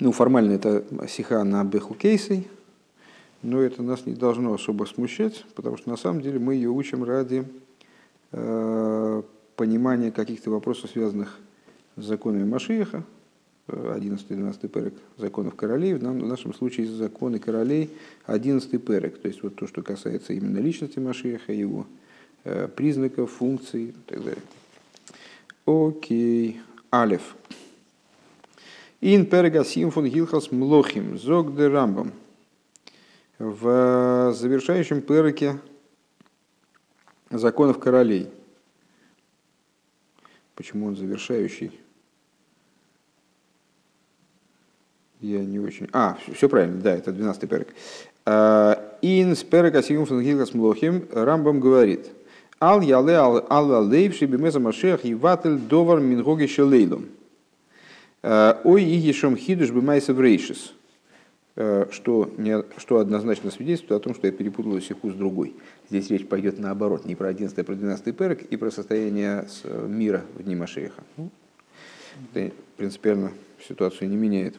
[0.00, 2.46] Ну, формально это сиха на беху кейсей,
[3.42, 7.02] но это нас не должно особо смущать, потому что на самом деле мы ее учим
[7.02, 7.44] ради
[8.30, 9.22] э,
[9.56, 11.38] понимания каких-то вопросов, связанных
[11.96, 13.02] с законами Машиеха,
[13.66, 17.90] 11-12 перек законов королей, в нашем случае законы королей
[18.26, 21.86] 11 перек, то есть вот то, что касается именно личности Машиеха, его
[22.44, 24.42] э, признаков, функций и так далее.
[25.66, 26.60] Окей.
[26.92, 27.36] Алиф.
[29.00, 32.12] Ин перегасим фон гилхас млохим зог де рамбам.
[33.38, 35.60] В завершающем переке
[37.30, 38.28] законов королей.
[40.56, 41.78] Почему он завершающий?
[45.20, 45.88] Я не очень...
[45.92, 47.74] А, все правильно, да, это 12-й перек.
[49.02, 52.10] Ин сперек асигум фон гилхас млохим Рамбам говорит.
[52.60, 57.06] Ал яле ал ал лейв шибимеза машех и ватель довар мингоги шелейлом.
[58.22, 60.74] Ой игишом хидуш бимайса врейшис.
[61.54, 65.56] Что, не, что однозначно свидетельствует о том, что я перепутал сиху с другой.
[65.90, 69.44] Здесь речь пойдет наоборот, не про 11 а про 12 перек и про состояние
[69.88, 71.02] мира в дни Машеха.
[71.16, 71.30] Ну,
[72.32, 73.32] это принципиально
[73.66, 74.56] ситуацию не меняет.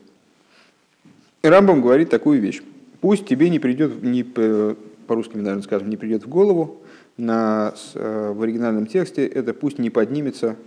[1.41, 2.61] Рамбам говорит такую вещь.
[2.99, 6.81] Пусть тебе не придет, не, по-русски, наверное, скажем, не придет в голову,
[7.15, 10.57] на, э, в оригинальном тексте это пусть не поднимется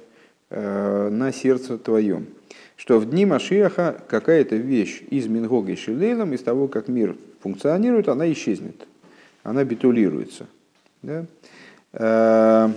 [0.51, 2.27] э, на сердце твоем.
[2.83, 8.09] Что в дни Машиаха какая-то вещь из Мингога и Шилейлом, из того, как мир функционирует,
[8.09, 8.89] она исчезнет.
[9.45, 10.49] Она битулируется.
[11.01, 11.27] Да?
[11.93, 12.71] Э,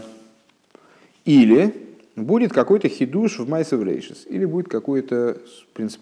[1.25, 1.73] или
[2.15, 5.37] будет какой-то хидуш в Майсов Рейшис, или будет какое-то,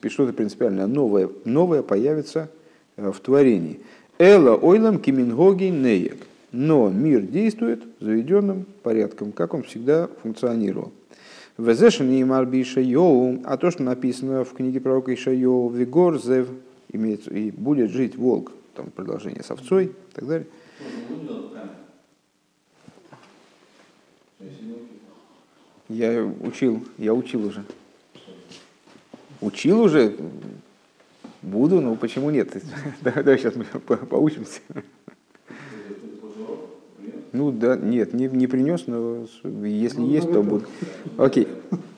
[0.09, 2.49] что-то принципиально новое, новое появится
[2.97, 3.79] э, в творении.
[4.17, 6.17] Эла ойлам кимингоги неек.
[6.51, 10.91] Но мир действует заведенным порядком, как он всегда функционировал.
[11.57, 12.65] Везешен и марби
[13.45, 16.47] а то, что написано в книге пророка Ишайоу, Вигор зев,
[16.89, 20.47] имеется, и будет жить волк, там продолжение с овцой и так далее.
[25.89, 27.63] Я учил, я учил уже.
[29.41, 30.15] Учил уже?
[31.43, 32.51] Буду, но почему нет?
[33.01, 34.61] Давай сейчас мы поучимся.
[37.33, 40.67] Ну да, нет, не, не принес, но если ну, есть, то будет.
[41.17, 41.47] Окей.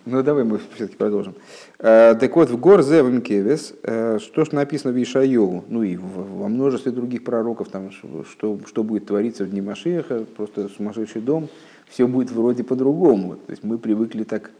[0.05, 1.35] Ну давай мы все-таки продолжим.
[1.77, 5.97] А, так вот, в гор Зевен Кевес, э, что ж написано в Ишайову, ну и
[5.97, 11.49] во множестве других пророков, там, что, что будет твориться в дни Машеха, просто сумасшедший дом,
[11.89, 13.35] все будет вроде по-другому.
[13.35, 14.51] То есть мы привыкли так,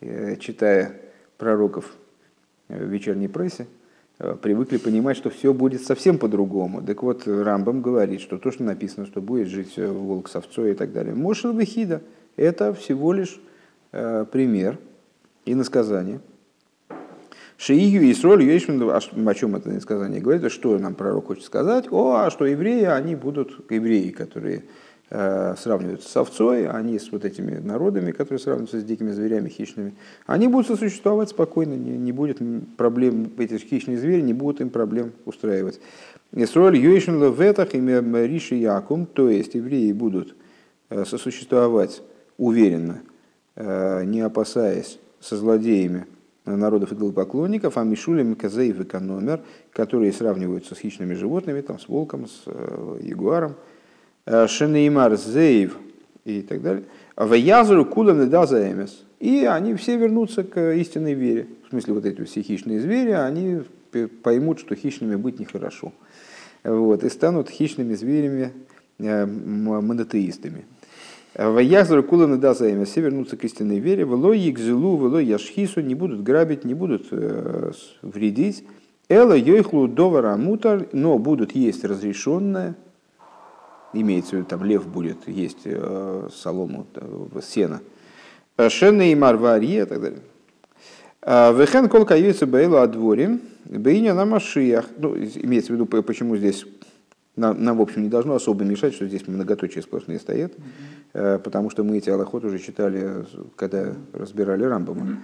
[0.00, 1.00] э, читая
[1.36, 1.92] пророков
[2.68, 3.83] в вечерней прессе, э,
[4.18, 6.82] привыкли понимать, что все будет совсем по-другому.
[6.82, 10.72] Так вот, Рамбам говорит, что то, что написано, что будет жить э, волк с овцой
[10.72, 12.02] и так далее, Мошел Бехида,
[12.36, 13.40] это всего лишь
[13.92, 14.76] пример
[15.44, 16.20] и насказание.
[17.56, 21.86] Шиию и Сроль Ейшмин, о чем это насказание говорит, что нам пророк хочет сказать?
[21.92, 27.24] О, а что евреи, они будут евреи, которые Э, сравниваются с овцой, они с вот
[27.24, 29.94] этими народами, которые сравниваются с дикими зверями хищными,
[30.26, 32.38] они будут сосуществовать спокойно, не, не будет
[32.76, 35.78] проблем, эти хищные звери не будут им проблем устраивать.
[36.32, 40.34] Исроль Юишин Леветах и Риши Якум, то есть евреи будут
[40.88, 42.02] э, сосуществовать
[42.38, 43.02] уверенно,
[43.56, 46.06] э, не опасаясь со злодеями
[46.44, 49.42] народов идолопоклонников, а Мишулем Казеев экономер,
[49.72, 52.44] которые сравниваются с хищными животными, там, с волком, с
[53.00, 53.73] ягуаром, Э,
[54.26, 55.76] Шенеймар Зейв
[56.24, 56.84] и так далее.
[57.16, 59.04] В Язру Кулам Дазаэмес.
[59.20, 61.46] И они все вернутся к истинной вере.
[61.66, 63.62] В смысле, вот эти все хищные звери, они
[64.22, 65.92] поймут, что хищными быть нехорошо.
[66.62, 68.52] Вот, и станут хищными зверями,
[68.98, 70.64] э, монотеистами.
[71.34, 72.88] В Язру Кулам Дазаэмес.
[72.88, 74.04] Все вернутся к истинной вере.
[74.04, 75.80] Вело Икзилу, вело Яшхису.
[75.80, 78.64] Не будут грабить, не будут э, вредить.
[79.08, 80.86] Эла Йойхлу Довара Мутар.
[80.92, 82.76] Но будут есть разрешенное,
[84.00, 87.80] имеется в виду, там лев будет есть э, солому, э, сено.
[88.68, 90.20] Шенна и марвария и так далее.
[91.22, 94.86] А, Вехен кол каюется бейлу адворим, бейня на машиях.
[94.98, 96.66] Ну, имеется в виду, почему здесь
[97.36, 100.52] нам, нам, в общем, не должно особо мешать, что здесь многоточие сплошные стоят,
[101.12, 101.38] mm-hmm.
[101.40, 103.26] потому что мы эти аллоход уже читали,
[103.56, 105.18] когда разбирали Рамбама.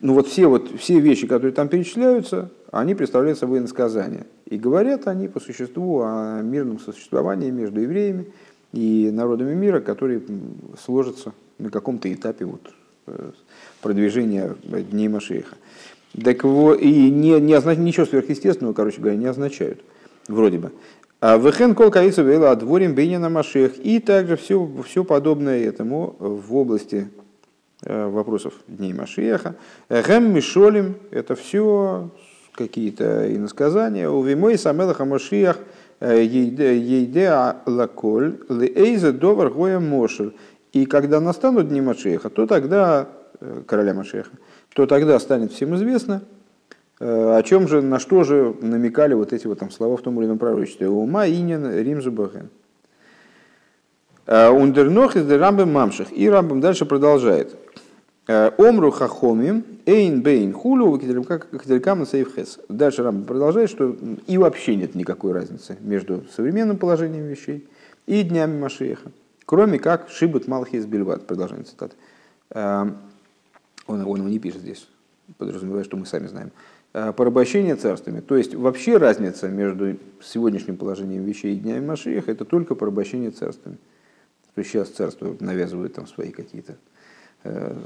[0.00, 4.26] Ну вот все, вот все вещи, которые там перечисляются, они представляют собой иносказания.
[4.46, 8.26] И говорят они по существу о мирном сосуществовании между евреями
[8.72, 10.22] и народами мира, которые
[10.84, 12.60] сложатся на каком-то этапе вот,
[13.06, 13.30] э,
[13.80, 15.56] продвижения Дней Машеха.
[16.22, 17.78] Так вот, и не, не означ...
[17.78, 19.80] ничего сверхъестественного, короче говоря, не означают,
[20.28, 20.72] вроде бы.
[21.20, 23.78] А Вехен кол каица вела отворим бейнина Машех.
[23.78, 27.08] И также все, все подобное этому в области
[27.86, 29.54] вопросов Дней Машеха.
[29.88, 32.10] Гэм Мишолим– это все
[32.54, 34.08] какие-то иносказания.
[34.10, 35.58] У Вимой Самела Хамашиях
[36.00, 37.30] Ейде
[37.66, 40.32] Лаколь Лейза Довар Гоя Мошер.
[40.72, 43.08] И когда настанут дни Машеха, то тогда,
[43.66, 44.30] короля Машеха,
[44.74, 46.22] то тогда станет всем известно,
[46.98, 50.26] о чем же, на что же намекали вот эти вот там слова в том или
[50.26, 50.88] ином пророчестве.
[50.88, 52.50] Ума инин рим зубахен.
[54.26, 56.12] Ундернох из Рамбам Мамших.
[56.12, 57.56] И Рамбам дальше продолжает.
[58.26, 62.58] Омру хахомим эйн бейн хулю катеркам сейфхес.
[62.68, 63.96] Дальше Рамбам продолжает, что
[64.26, 67.68] и вообще нет никакой разницы между современным положением вещей
[68.06, 69.12] и днями Машеха.
[69.44, 71.26] Кроме как шибут малхис бельват.
[71.28, 71.94] Продолжение цитаты.
[72.52, 72.96] Он,
[73.86, 74.88] он его не пишет здесь,
[75.38, 76.50] подразумевая, что мы сами знаем.
[76.92, 78.18] Порабощение царствами.
[78.18, 83.76] То есть вообще разница между сегодняшним положением вещей и днями Машеха это только порабощение царствами.
[84.56, 86.76] То есть сейчас царство навязывает там свои какие-то
[87.48, 87.76] Э,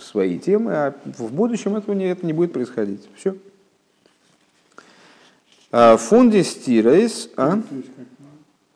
[0.00, 3.08] свои темы, а в будущем этого не, это не будет происходить.
[3.16, 3.36] Все.
[5.72, 7.60] А, Фундис тирейс, а?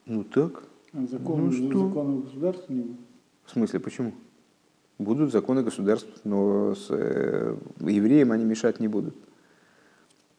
[0.06, 0.64] Ну так.
[0.94, 1.88] А закон, ну, что?
[1.88, 2.96] законы государства не будет?
[3.44, 4.14] В смысле, почему?
[4.98, 9.14] Будут законы государств, но с э, евреям они мешать не будут.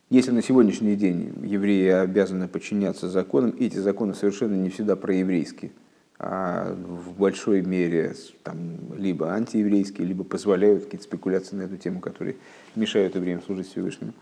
[0.10, 5.72] Если на сегодняшний день евреи обязаны подчиняться законам, эти законы совершенно не всегда проеврейские–
[6.20, 12.38] а в большой мере там, либо антиеврейские, либо позволяют какие-то спекуляции на эту тему, которые
[12.76, 14.14] мешают евреям служить Всевышнему,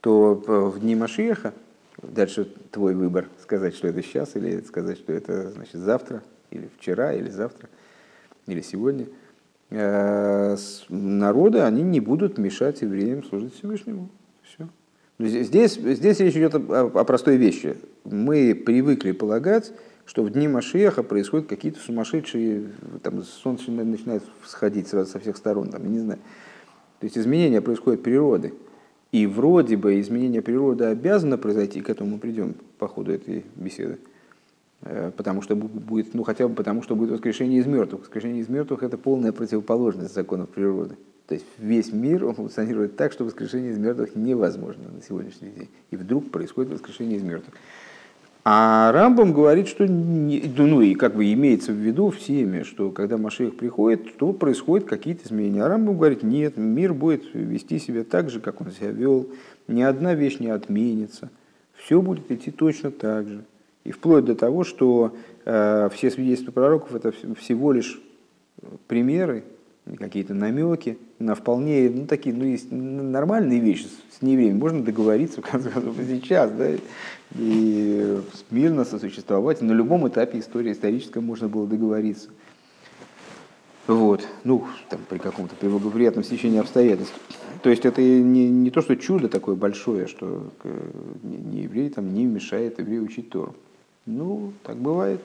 [0.00, 1.52] то в дни Машиеха,
[2.02, 7.12] дальше твой выбор, сказать, что это сейчас, или сказать, что это значит, завтра, или вчера,
[7.12, 7.68] или завтра,
[8.46, 9.06] или сегодня,
[9.70, 10.56] э,
[10.88, 14.10] народы, они не будут мешать евреям служить Всевышнему.
[14.42, 14.68] Все.
[15.18, 17.76] Здесь, здесь речь идет о, о простой вещи.
[18.04, 19.72] Мы привыкли полагать,
[20.08, 22.70] что в дни Машеха происходят какие-то сумасшедшие,
[23.02, 26.18] там солнце начинает всходить сразу со всех сторон, там, не знаю.
[26.98, 28.54] То есть изменения происходят природы.
[29.12, 33.98] И вроде бы изменение природы обязано произойти, к этому мы придем по ходу этой беседы.
[34.80, 38.00] Э, потому что будет, ну хотя бы потому, что будет воскрешение из мертвых.
[38.00, 40.96] Воскрешение из мертвых это полная противоположность законов природы.
[41.26, 45.68] То есть весь мир он функционирует так, что воскрешение из мертвых невозможно на сегодняшний день.
[45.90, 47.54] И вдруг происходит воскрешение из мертвых.
[48.44, 53.56] А Рамбам говорит, что, ну и как бы имеется в виду всеми, что когда Машех
[53.56, 55.62] приходит, то происходят какие-то изменения.
[55.62, 59.28] А Рамбам говорит, нет, мир будет вести себя так же, как он себя вел,
[59.66, 61.30] ни одна вещь не отменится,
[61.76, 63.44] все будет идти точно так же.
[63.84, 65.14] И вплоть до того, что
[65.44, 68.00] э, все свидетельства пророков это всего лишь
[68.86, 69.44] примеры,
[69.96, 75.44] какие-то намеки на вполне, ну такие, ну есть нормальные вещи с неевреями, можно договориться в
[75.44, 76.70] конце концов сейчас, да,
[77.36, 78.18] и
[78.50, 79.60] мирно сосуществовать.
[79.60, 82.28] На любом этапе истории исторической можно было договориться.
[83.86, 84.26] Вот.
[84.44, 87.18] Ну, там, при каком-то при благоприятном стечении обстоятельств.
[87.62, 90.50] То есть это не, не то, что чудо такое большое, что
[91.22, 93.56] не, не еврей там не мешает еврею учить Тору.
[94.04, 95.20] Ну, так бывает.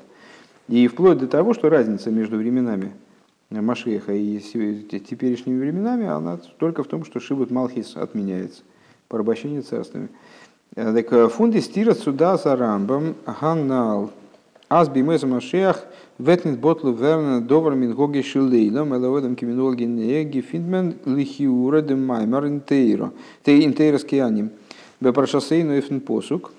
[0.69, 2.93] И вплоть до того, что разница между временами
[3.49, 8.63] Машеха и теперешними временами, она только в том, что Шибут Малхис отменяется,
[9.07, 10.09] порабощение царствами.
[10.75, 14.11] Э, так э, фунды стират сюда за рамбом ганнал.
[14.69, 15.85] Аз бимез машех
[16.17, 23.11] ветнет ботлу верна довар мингоги шилейлом элаведам киминолги неги финдмен лихиура де маймар интейро.
[23.43, 24.49] Те интейро скианим.
[24.99, 26.51] Бепрашасейну эфн посук.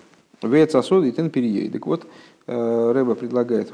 [0.42, 1.68] Вец асод и тен перией.
[1.70, 2.06] Так вот,
[2.46, 3.72] э, Рэба предлагает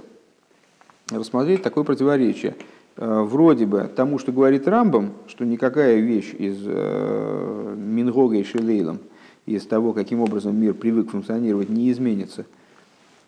[1.11, 2.55] рассмотреть такое противоречие.
[2.97, 8.99] Вроде бы тому, что говорит Рамбам, что никакая вещь из Мингога и Шилейлом–
[9.47, 12.47] из того, каким образом мир привык функционировать, не изменится.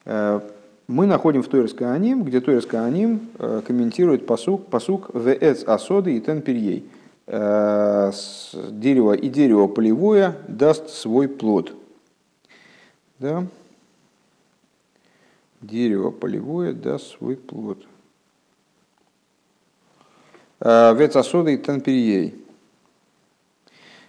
[0.04, 0.40] Э,
[0.87, 6.21] мы находим в Тойрс Кааним, где Тойрс Кааним э, комментирует посук, посук «Вэц асоды и
[6.21, 6.88] тен перьей».
[7.26, 8.12] Э,
[8.71, 11.73] дерево и дерево полевое даст свой плод.
[13.19, 13.47] Да?
[15.61, 17.87] Дерево полевое даст свой плод.
[20.64, 22.35] Вец асоды и тен перьей.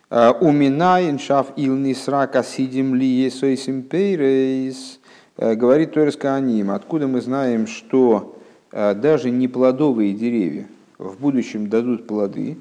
[0.09, 4.99] ומנין שאף אילני סרק עתידים להיות עושים פירות.
[5.37, 8.37] Э, говорит Торис Кааним, откуда мы знаем, что
[8.71, 10.67] э, даже неплодовые деревья
[10.97, 12.57] в будущем дадут плоды.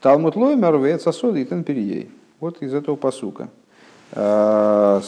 [0.00, 2.10] תלמוד לומר ועץ השדה יתן פריו.
[2.40, 3.48] Вот из этого посука.
[4.12, 5.00] Э,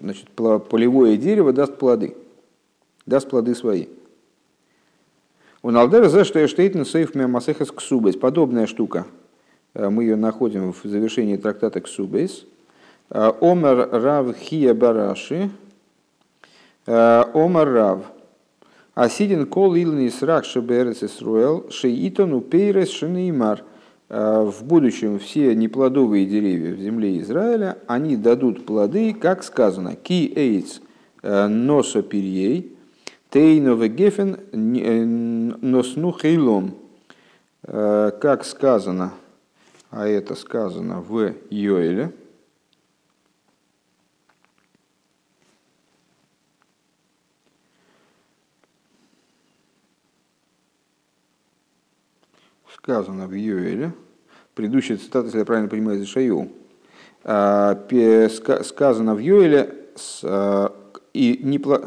[0.00, 2.16] значит, полевое дерево даст плоды.
[3.04, 3.86] Даст плоды свои.
[5.66, 8.14] און על דרך זה שטייט אין סוף מסכת כתובות.
[8.14, 9.04] Подобная штука
[9.76, 12.46] Э, мы ее находим в завершении трактата Ксубейс.
[13.10, 15.50] Э, Омар Рав Хия Бараши.
[16.86, 18.00] Э, Омар Рав.
[18.94, 23.64] Асидин кол илни срак шеберес Исруэл, шеитон упейрес шенеймар.
[24.08, 30.78] в будущем все неплодовые деревья в земле Израиля, они дадут плоды, как сказано, ки эйц
[31.24, 32.75] носо перьей,
[33.30, 36.76] тейнове гефен носну хейлом.
[37.62, 39.12] Как сказано,
[39.90, 42.12] а это сказано в Йоэле,
[52.86, 53.92] сказано в Юэле,
[54.54, 56.52] предыдущая цитата, если я правильно понимаю, из Ишаю,
[57.24, 57.74] а,
[58.62, 59.18] сказано в
[60.22, 60.72] а,
[61.12, 61.82] и не пла...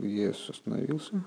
[0.00, 1.22] Где я остановился?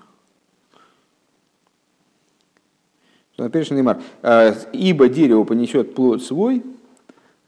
[3.36, 4.00] Перешный Мар.
[4.22, 6.64] А, Ибо дерево понесет плод свой,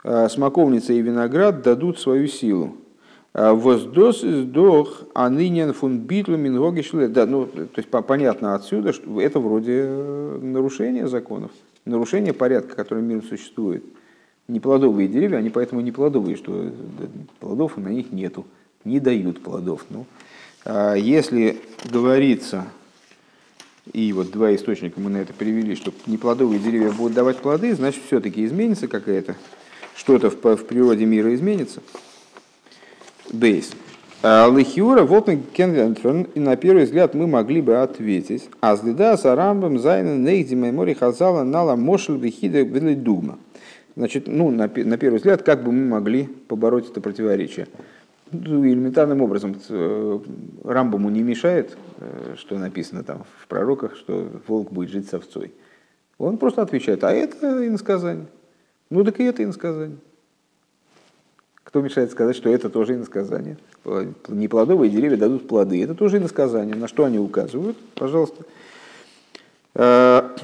[0.03, 2.77] смоковница и виноград дадут свою силу.
[3.33, 7.09] Воздос сдох, а нынен фун битлу мингогишле.
[7.09, 11.51] Да, ну, то есть понятно отсюда, что это вроде э, нарушение законов,
[11.85, 13.83] нарушение порядка, который в мире существует.
[14.47, 16.71] Неплодовые деревья, они поэтому не плодовые, что
[17.39, 18.45] плодов на них нету,
[18.85, 19.85] не дают плодов.
[19.89, 20.16] Ну, а
[20.97, 22.65] если говорится,
[23.93, 28.03] и вот два источника мы на это привели, что неплодовые деревья будут давать плоды, значит
[28.05, 29.35] все-таки изменится какая-то,
[29.95, 31.81] что-то в, природе мира изменится
[33.31, 33.71] бейс.
[34.23, 38.49] А, לכאורה, вот и на первый взгляд мы могли бы ответить.
[38.61, 43.37] אַז לדעת הרמב"ם זיינען די מאמרי חז"ל נאָר אַ משל וחידה дугма.
[43.95, 47.67] Значит, ну, на, на первый взгляд, как бы мы могли побороть это противоречие?
[48.31, 50.19] Ну, элементарным образом, э,
[50.63, 55.53] Рамбаму не мешает, э, что написано там в пророках, что волк будет жить с овцой.
[56.17, 58.27] Он просто отвечает, а это иносказание.
[58.89, 59.97] Ну так и это иносказание.
[61.63, 63.57] Кто мешает сказать, что это тоже иносказание?
[64.27, 65.83] Неплодовые деревья дадут плоды.
[65.83, 66.75] Это тоже иносказание.
[66.75, 67.77] На что они указывают?
[67.95, 68.43] Пожалуйста.
[69.73, 70.35] Э,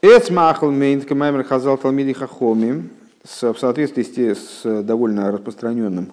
[0.00, 1.06] Эцмахл мейнт
[1.46, 2.90] хазал талмиди хахомим
[3.24, 6.12] в соответствии с довольно распространенным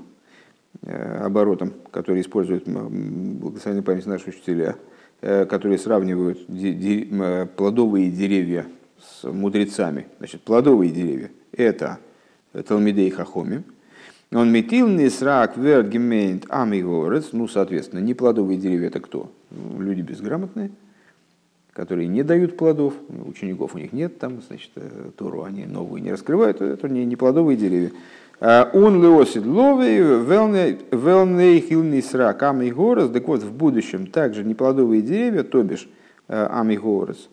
[0.86, 4.76] оборотом, который используют благословенной память наши учителя,
[5.22, 6.46] э, которые сравнивают
[7.56, 8.68] плодовые деревья
[9.00, 10.08] с мудрецами.
[10.20, 12.00] Значит, плодовые деревья– это
[12.54, 13.64] Талмидей Хахомим,
[14.32, 19.32] он метил нисрак верт гемейнт амигорец, ну, соответственно, не плодовые деревья это кто?
[19.52, 20.72] Люди безграмотные,
[21.74, 22.96] которые не дают плодов,
[23.28, 27.56] учеников у них нет, там, значит, э, Тору они новую не раскрывают, это не плодовые
[27.56, 27.92] деревья.
[28.40, 35.44] А он леосид ловей, велней хилный срак амигорец, так вот, в будущем также неплодовые деревья,
[35.44, 35.88] то бишь
[36.28, 37.30] э, амигорец,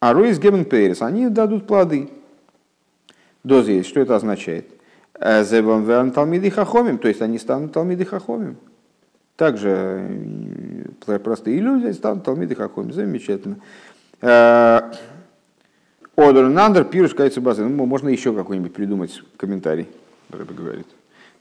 [0.00, 2.08] а ройс гемен перес, они дадут плоды.
[3.44, 4.66] Дози, что это означает?
[5.20, 8.56] Зебам вен талмиды хахомим, то есть они станут талмиды хахомим.
[9.36, 10.08] Также
[11.06, 12.92] э, простые люди станут талмиды хахомим.
[12.92, 13.56] Замечательно.
[14.20, 14.92] Э,
[16.14, 17.14] Одер Нандер, Пируш.
[17.16, 19.88] Ну, можно еще какой-нибудь придумать комментарий,
[20.34, 20.86] Рэбе говорит.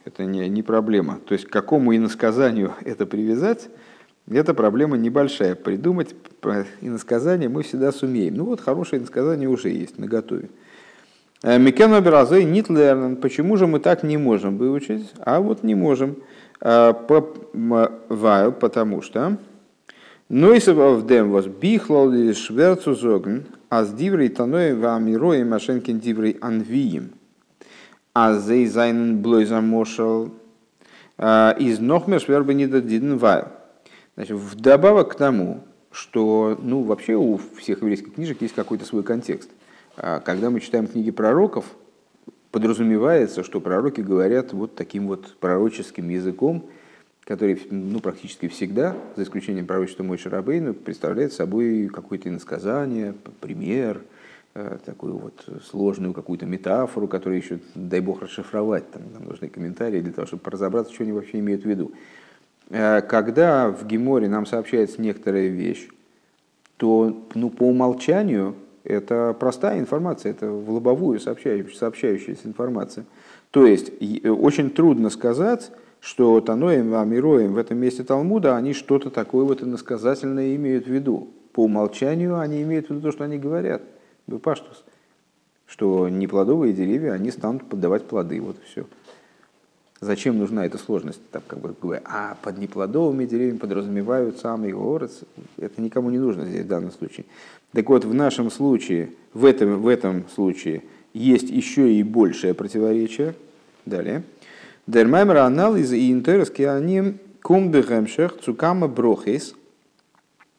[0.05, 1.19] Это не, не проблема.
[1.25, 3.69] То есть к какому иносказанию это привязать,
[4.29, 5.55] это проблема небольшая.
[5.55, 6.15] Придумать
[6.81, 8.35] иносказание мы всегда сумеем.
[8.35, 10.49] Ну вот хорошее иносказание уже есть на готове.
[11.43, 13.15] Э, Микен образы нит лернен.
[13.17, 15.11] Почему же мы так не можем выучить?
[15.19, 16.17] А вот не можем.
[16.61, 16.93] Э,
[18.09, 19.37] Вайл, потому что
[20.29, 27.11] Нойсов в дем was бихлал шверцу зогн, а с диврей таной вамироем машенкин диврей анвием.
[28.13, 30.31] А зей зайнен блой замошел
[31.17, 33.47] э, из нохмер швербы не дадиден вайл.
[34.15, 39.49] Значит, вдобавок к тому, что ну, вообще у всех еврейских книжек есть какой-то свой контекст.
[39.95, 41.65] А когда мы читаем книги пророков,
[42.51, 46.69] подразумевается, что пророки говорят вот таким вот пророческим языком,
[47.23, 54.01] который ну, практически всегда, за исключением пророчества Мой Шарабейну, представляет собой какое-то иносказание, пример,
[54.85, 58.91] такую вот сложную какую-то метафору, которую еще, дай бог, расшифровать.
[58.91, 61.91] Там нам нужны комментарии для того, чтобы разобраться, что они вообще имеют в виду.
[62.69, 65.87] Э, когда в Геморе нам сообщается некоторая вещь,
[66.77, 73.05] то ну, по умолчанию это простая информация, это в лобовую сообщающаяся, сообщающаяся информация.
[73.51, 73.91] То есть
[74.25, 80.55] очень трудно сказать, что Таноем, Амироем в этом месте Талмуда, они что-то такое вот иносказательное
[80.55, 81.29] имеют в виду.
[81.53, 83.83] По умолчанию они имеют в виду то, что они говорят.
[84.31, 84.83] Бепаштус.
[85.67, 88.41] Что неплодовые деревья, они станут подавать плоды.
[88.41, 88.85] Вот и все.
[90.01, 91.21] Зачем нужна эта сложность?
[91.31, 95.11] Так как бы а под неплодовыми деревьями подразумевают самый город.
[95.57, 97.25] Это никому не нужно здесь в данном случае.
[97.71, 100.81] Так вот, в нашем случае, в этом, в этом случае,
[101.13, 103.35] есть еще и большее противоречие.
[103.85, 104.23] Далее.
[104.87, 109.55] Дермаймер анализ и интерес они кумбехемшех цукама брохис.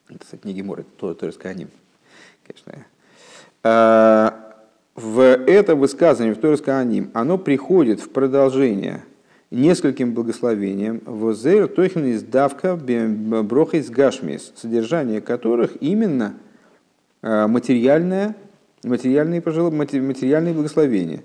[0.08, 1.68] Это, кстати, не Гемор, это Торес Каним.
[2.46, 2.86] Конечно.
[3.64, 9.04] В это высказывание в Торскааним, оно приходит в продолжение
[9.52, 16.34] нескольким благословениям, в зер тохин из давка брохис гашмис, содержание которых именно
[17.20, 18.34] э, материальное,
[18.82, 21.20] материальные, материальные благословения.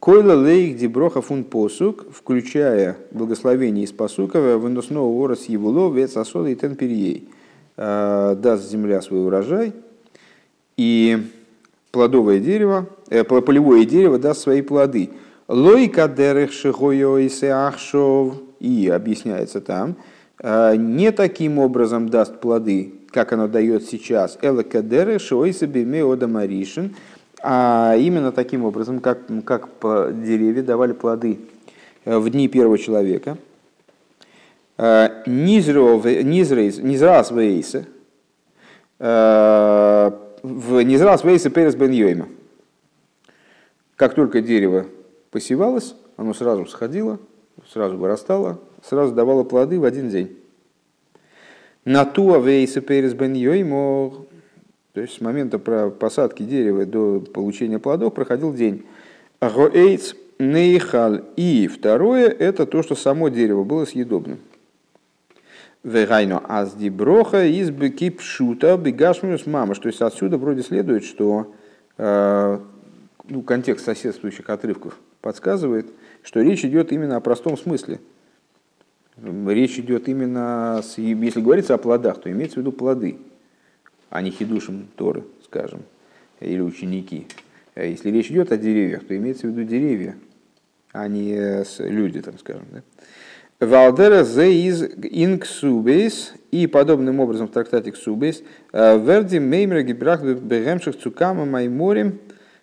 [0.00, 6.54] Койла лейх деброха фун посук, включая благословение из посука, выносного ворос евуло, вец асода и
[6.54, 7.28] тен перьей.
[7.76, 9.74] Э, даст земля свой урожай,
[10.78, 11.26] и
[11.96, 15.08] плодовое дерево, э, полевое дерево даст свои плоды.
[15.48, 16.52] Лойка дерех
[18.60, 19.96] и объясняется там,
[20.42, 26.94] э, не таким образом даст плоды, как оно дает сейчас, элека дерех шойсе бимеода маришин,
[27.42, 29.70] а именно таким образом, как, как
[30.22, 31.38] деревья давали плоды
[32.04, 33.38] э, в дни первого человека.
[34.76, 36.02] Низрас
[37.30, 37.86] вейсе,
[40.46, 42.28] в Низрас Вейса Перес Бен Йойма.
[43.96, 44.86] Как только дерево
[45.30, 47.18] посевалось, оно сразу сходило,
[47.68, 50.36] сразу вырастало, сразу давало плоды в один день.
[51.84, 54.12] Натуа Вейса Перес Бен Йойма,
[54.92, 58.84] то есть с момента посадки дерева до получения плодов проходил день.
[59.40, 61.22] Роэйц Нейхал.
[61.36, 64.38] И второе, это то, что само дерево было съедобным.
[65.86, 69.76] Вегайно азди броха из кипшута бегашмиус мама.
[69.76, 71.54] То есть отсюда вроде следует, что
[71.96, 72.58] э,
[73.28, 75.86] ну, контекст соседствующих отрывков подсказывает,
[76.24, 78.00] что речь идет именно о простом смысле.
[79.16, 83.18] Речь идет именно, с, если говорится о плодах, то имеется в виду плоды,
[84.10, 85.82] а не хидушим Торы, скажем,
[86.40, 87.28] или ученики.
[87.76, 90.16] Если речь идет о деревьях, то имеется в виду деревья,
[90.90, 92.64] а не люди, там, скажем.
[92.72, 92.82] Да?
[93.60, 100.98] Валдера зе из инксубейс и подобным образом в трактате Ксубейс э, Верди меймер гибрах бегемших
[100.98, 102.18] цукама майморим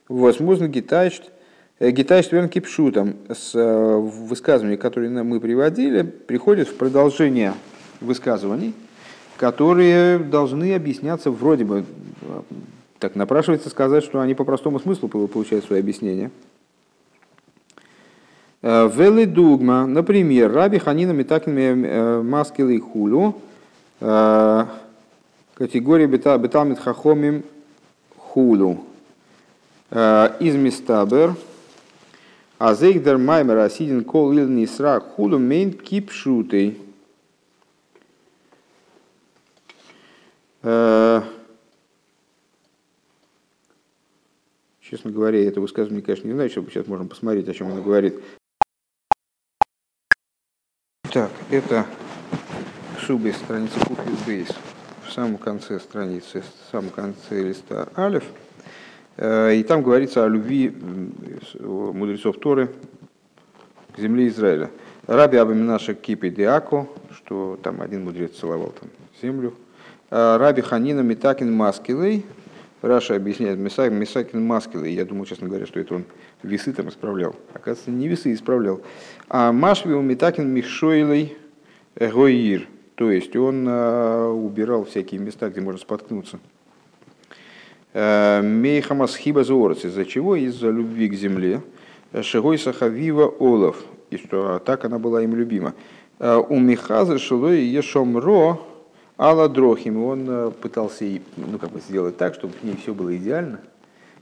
[0.07, 1.31] возможно гитайшт
[1.79, 7.55] э, гитайшт верн кипшутом с э, высказываний, которые мы приводили, приходит в продолжение
[8.00, 8.75] высказываний,
[9.38, 11.86] которые должны объясняться вроде бы,
[12.99, 16.29] так напрашивается сказать, что они по простому смыслу получают свое объяснение–
[18.63, 23.36] Э, Вели дугма, например, Раби Ханина Митакин э, Маскилы Хулю,
[23.99, 24.65] э,
[25.56, 27.43] категория Беталмит Хахомим
[28.17, 28.86] Хулю.
[29.91, 31.36] Из Мистабер,
[32.58, 36.82] Азейхдер Маймер Асидин Кол Ил Нисра Хулю Мейн Кипшутей.
[40.63, 41.23] Честно
[45.12, 48.15] говоря, это высказывание, конечно, не знаю, что сейчас можем посмотреть, о чем оно говорит.
[51.13, 51.86] Так, это
[52.97, 54.47] Шубы, страница Кухли Бейс,
[55.08, 58.23] в самом конце страницы, в самом конце листа Алиф.
[59.17, 60.76] Э, и там говорится о любви
[61.60, 62.71] мудрецов Торы
[63.95, 64.71] к земле Израиля.
[65.06, 68.89] Раби Абаминаша Кипи Диако, что там один мудрец целовал там
[69.21, 69.54] землю.
[70.10, 72.25] Э, רבי חנינא מתקן מתקליה,
[72.84, 76.04] Раши объясняет מתקן מתקליה, я думаю, честно говоря, что это он
[76.43, 77.34] весы там исправлял.
[77.54, 78.82] Оказывается, не весы исправлял.
[79.30, 81.38] А משוה ומתקן מכשולי
[81.95, 82.67] העיר.
[82.96, 86.41] То есть он а, убирал всякие места, где можно споткнуться.
[87.93, 89.86] Э, מחמת חיבת הארץ.
[89.86, 90.36] Из-за чего?
[90.36, 91.62] Из-за любви к земле.
[92.22, 93.78] Шигой сахавива олов.
[94.10, 95.74] И что так она была им любима.
[96.19, 98.60] Э, у Михаза шилой ешомро
[99.23, 100.03] Алла Дрохим.
[100.03, 101.05] Он э, пытался
[101.38, 103.62] ну, как бы сделать так, чтобы в ней все было идеально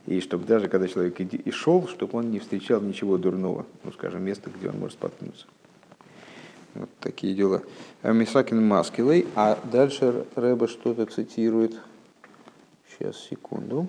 [0.06, 4.24] и чтобы даже когда человек и шел, чтобы он не встречал ничего дурного, ну, скажем,
[4.24, 5.48] место, где он может споткнуться.
[6.76, 7.64] Вот такие дела.
[8.04, 11.80] А Мисакин Маскилей, а дальше Рэба что-то цитирует.
[12.90, 13.88] Сейчас, секунду.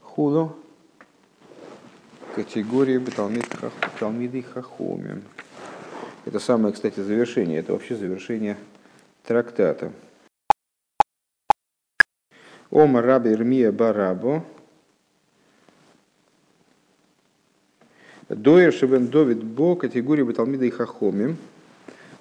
[0.00, 0.54] Хулу.
[2.36, 3.00] Категория
[3.98, 5.22] Талмиды Хахоми.
[6.24, 7.58] Это самое, кстати, завершение.
[7.58, 8.56] Это вообще завершение
[9.24, 9.92] трактата.
[12.70, 14.44] Ома раби Ирмия Барабо.
[18.28, 21.36] Доер Шевен Довид Бо, категория Баталмида и Хахомим.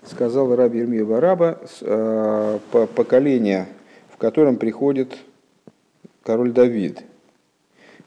[0.03, 3.67] Сказал раби Ирмия Бараба, э, поколение,
[4.09, 5.15] в котором приходит
[6.23, 7.03] король Давид.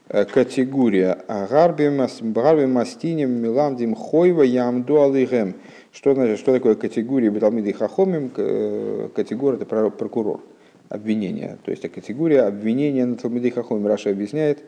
[0.09, 5.55] Э, категория Агарби Мастинем Миламдим Хойва Ямду Алыгем.
[5.95, 8.29] Что значит, что такое категория Баталмида и Хахомим?
[8.35, 10.43] Э, категория это прокурор
[10.89, 11.57] обвинения.
[11.63, 13.87] То есть категория обвинения на Талмидей Хахомим.
[13.87, 14.61] Раша объясняет,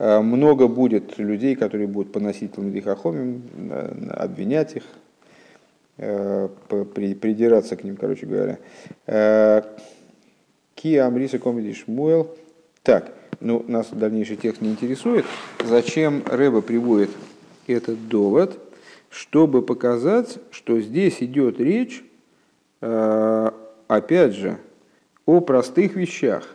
[0.00, 3.42] э, много будет людей, которые будут поносить Талмидей Хахомим,
[4.10, 4.82] обвинять их,
[5.98, 8.58] э, придираться к ним, короче говоря.
[9.06, 9.62] Э,
[10.74, 12.28] Ки Амриса Комеди Шмуэл.
[12.82, 15.26] Так, ну, нас дальнейший текст не интересует,
[15.64, 17.10] зачем Рэба приводит
[17.68, 18.58] этот довод,
[19.12, 22.02] чтобы показать, что здесь идет речь,
[22.80, 23.50] э,
[23.86, 24.58] опять же,
[25.26, 26.48] о простых вещах,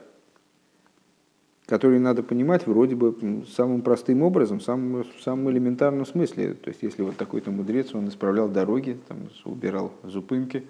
[1.67, 6.55] которые надо понимать вроде бы самым простым образом, самым, самым элементарном смысле.
[6.55, 10.63] То есть, если вот такой-то мудрец, он исправлял дороги, там, убирал зупынки,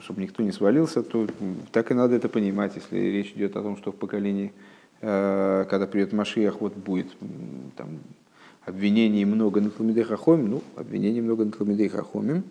[0.00, 1.26] чтобы никто не свалился, то
[1.70, 4.54] так и надо это понимать, если речь идет о том, что в поколении,
[5.02, 7.08] э, когда придет Машиях, вот будет
[7.76, 7.98] там,
[8.64, 12.44] обвинений много на Тламидей Хахомим, ну, обвинений много на Тламидей Хахомим.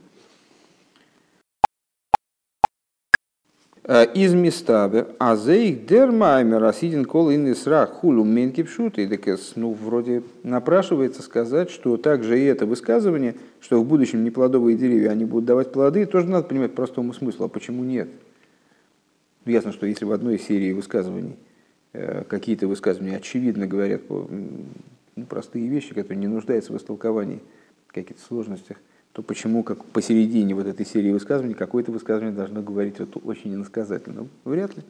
[3.91, 9.10] Э, из местабе, а за их дермаймер асидин кол ин исрах хулу менки пшуты,
[9.56, 15.26] ну, вроде напрашивается сказать, что также и это высказывание, что в будущем неплодовые деревья, они
[15.26, 18.10] будут давать плоды, тоже надо понимать простому смыслу, а почему нет?
[19.45, 21.38] Ну, ясно, что если в одной серии высказываний
[21.93, 24.02] э, какие-то высказывания очевидно говорят
[25.25, 27.41] простые вещи, которые не нуждаются в истолковании,
[27.91, 28.77] каких-то сложностях,
[29.13, 34.21] то почему как посередине вот этой серии высказываний какое-то высказывание должно говорить вот очень иносказательно?
[34.21, 34.84] Ну, вряд ли.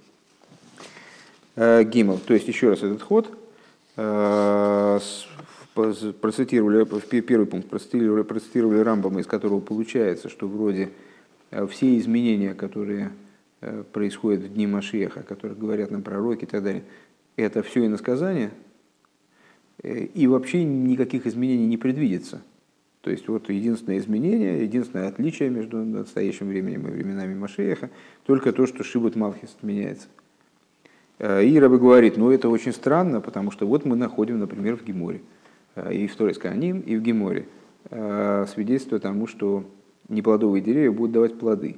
[1.56, 2.20] Э, Гимл.
[2.20, 3.38] То есть, еще раз этот ход.
[3.96, 5.00] Э,
[5.74, 10.90] процитировали, в первый пункт процитировали, процитировали Рамбама, из которого получается, что вроде
[11.52, 13.12] э, все изменения, которые
[13.92, 16.84] происходят в дни Машеха, о которых говорят нам пророки и так далее,
[17.36, 18.52] это все иносказание,
[19.84, 22.42] и вообще никаких изменений не предвидится.
[23.02, 27.90] То есть вот единственное изменение, единственное отличие между настоящим временем и временами Машеха,
[28.26, 30.08] только то, что Шибут Малхис меняется.
[31.18, 34.84] Э, и Раби говорит, ну это очень странно, потому что вот мы находим, например, в
[34.84, 35.22] Геморе,
[35.76, 37.48] э, и в Торе Сканим, и в Геморе,
[37.90, 39.64] э, свидетельство тому, что
[40.10, 41.78] неплодовые деревья будут давать плоды.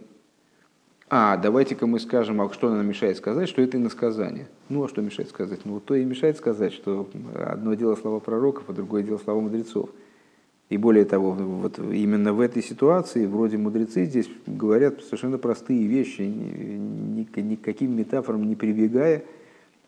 [1.14, 4.48] А, давайте-ка мы скажем, а что нам мешает сказать, что это иносказание.
[4.70, 5.60] Ну, а что мешает сказать?
[5.66, 9.90] Ну, то и мешает сказать, что одно дело слова пророков, а другое дело слова мудрецов.
[10.70, 16.22] И более того, вот именно в этой ситуации вроде мудрецы здесь говорят совершенно простые вещи,
[16.22, 19.24] никаким метафорам не прибегая,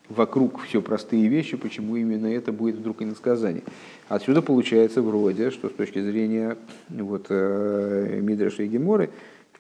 [0.10, 3.64] вокруг все простые вещи, почему именно это будет вдруг иносказание.
[4.10, 6.58] Отсюда получается вроде, что с точки зрения
[6.90, 9.10] вот, э, Мидраша и Геморы,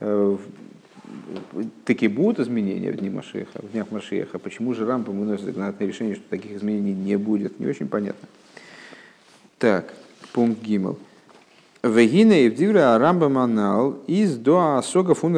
[0.01, 0.37] э,
[1.85, 4.39] таки будут изменения в, дни Машеха, в днях Машеха.
[4.39, 7.59] Почему же Рампа выносит законодательное решение, что таких изменений не будет?
[7.59, 8.27] Не очень понятно.
[9.57, 9.93] Так,
[10.33, 10.97] пункт Гимл.
[11.83, 15.37] Вегина и вдивра Рамбам из до Асога фун.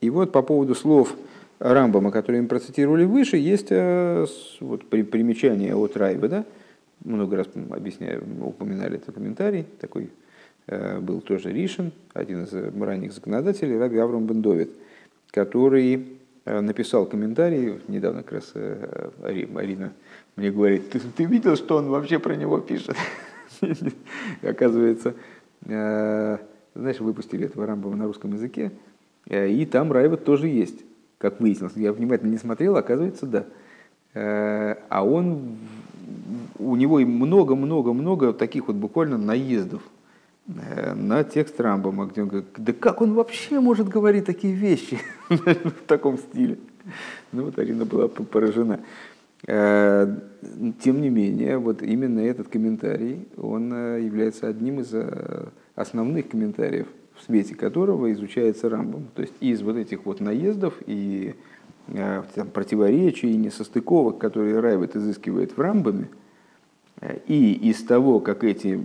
[0.00, 1.14] И вот по поводу слов
[1.58, 4.26] Рамбама, которые мы процитировали выше, есть э,
[4.60, 6.44] вот, примечание от Райведа.
[7.04, 9.64] Много раз объясняю, упоминали этот комментарий.
[9.80, 10.10] Такой
[10.66, 14.70] э, был тоже Ришин, один из ранних законодателей, Раби Аврам Бендовит,
[15.30, 18.54] который э, написал комментарий, недавно как раз
[19.22, 19.92] Арина
[20.36, 22.96] мне говорит, ты, ты видел, что он вообще про него пишет?
[24.42, 25.14] Оказывается,
[25.68, 26.38] Э,
[26.74, 28.70] знаешь, выпустили этого Рамбова на русском языке,
[29.28, 30.84] э, и там Райват тоже есть,
[31.18, 31.76] как выяснилось.
[31.76, 33.44] Я внимательно не смотрел, оказывается, да.
[34.14, 35.56] Э, а он,
[36.58, 39.82] у него много-много-много таких вот буквально наездов
[40.46, 45.86] на текст Рамбома, где он говорит, да как он вообще может говорить такие вещи в
[45.86, 46.58] таком стиле?
[47.32, 48.80] Ну вот Арина была поражена.
[49.44, 54.94] Тем не менее, вот именно этот комментарий, он является одним из
[55.76, 59.08] основных комментариев, в свете которого изучается Рамбом.
[59.14, 61.34] То есть из вот этих вот наездов и
[61.88, 66.25] э, там, противоречий и несостыковок, которые Райвет изыскивает в Рамбаме, э,
[67.26, 68.84] и из того, как эти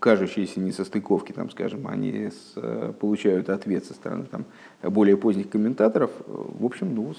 [0.00, 4.44] кажущиеся несостыковки, там, скажем, они с, э, получают ответ со стороны там,
[4.82, 7.14] более поздних комментаторов, в общем, ну,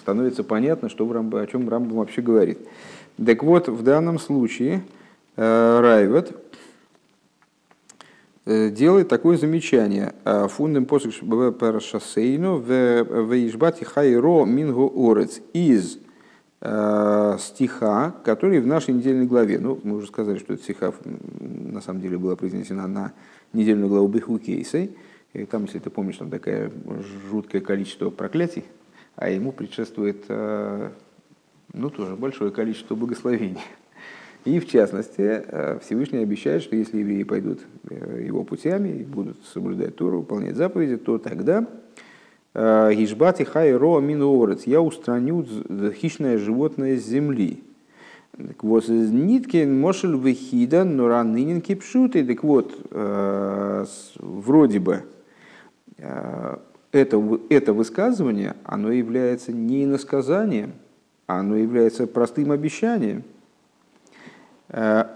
[0.00, 2.58] становится понятно, что в Рамбо, о чем Рамбам вообще говорит.
[3.24, 4.82] Так вот, в данном случае
[5.36, 6.34] Райвет
[8.48, 10.14] Э, делает такое замечание.
[10.24, 11.14] «А фундам посук
[11.58, 12.70] парашасейну в
[13.48, 15.98] Ишбати хайро мингу орец из э,
[17.38, 20.92] стиха, который в нашей недельной главе, ну, мы уже сказали, что эта стиха
[21.38, 23.12] на самом деле была произнесена на
[23.52, 24.96] недельную главу Биху Кейсей,
[25.32, 26.70] и там, если ты помнишь, там такое
[27.30, 28.64] жуткое количество проклятий,
[29.16, 30.90] а ему предшествует, э,
[31.72, 33.60] ну, тоже большое количество благословений.
[34.46, 39.44] И в частности, э, Всевышний обещает, что если евреи пойдут э, его путями и будут
[39.44, 41.66] соблюдать Тору, выполнять заповеди, то тогда э,
[42.56, 45.44] Гишбати хайро минуорец, я устраню
[45.92, 47.62] хищное животное с земли.
[48.34, 52.24] Так вот, нитки мошель вехида, но ранынин кипшуты.
[52.24, 52.72] Так вот,
[54.18, 55.02] вроде бы,
[55.98, 60.72] это, это высказывание, оно является не иносказанием,
[61.26, 63.22] оно является простым обещанием.
[64.70, 65.08] То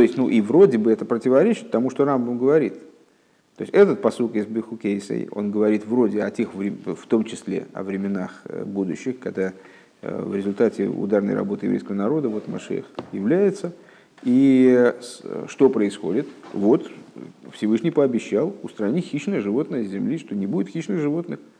[0.00, 2.74] есть, ну и вроде бы это противоречит тому, что Рамбам говорит.
[3.56, 7.82] То есть этот посук из Бехукейсей, он говорит вроде о тех, в том числе о
[7.82, 9.52] временах э, будущих, когда
[10.02, 13.72] э, в результате ударной работы еврейского народа вот Машех является.
[14.22, 14.92] И
[15.48, 16.26] что происходит?
[16.54, 16.90] Вот
[17.52, 21.38] Всевышний пообещал устранить хищное животное с земли, что не будет хищных животных–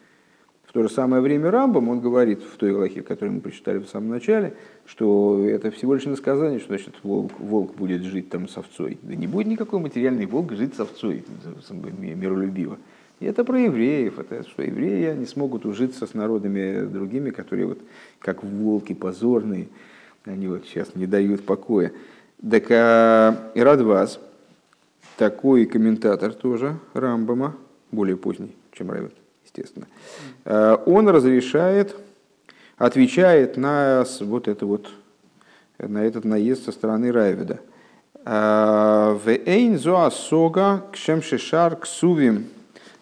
[0.76, 4.10] то же самое время Рамбам, он говорит в той глахе, которую мы прочитали в самом
[4.10, 4.52] начале,
[4.84, 8.98] что это всего лишь насказание, что значит волк, волк будет жить там с овцой.
[9.00, 11.24] Да не будет никакой материальный волк жить с овцой,
[11.70, 12.76] миролюбиво.
[13.20, 17.78] И это про евреев, это что евреи не смогут ужиться с народами другими, которые вот
[18.18, 19.68] как волки позорные,
[20.26, 21.90] они вот сейчас не дают покоя.
[22.50, 24.20] Так а, и Радваз,
[25.16, 27.56] такой комментатор тоже Рамбама,
[27.90, 29.14] более поздний, чем Равет,
[29.56, 29.86] естественно,
[30.44, 31.96] э, он разрешает,
[32.76, 34.90] отвечает на вот это вот,
[35.78, 37.60] на этот наезд со стороны Райведа.
[38.24, 42.46] Э, в эйн зоасога кшем шишар ксувим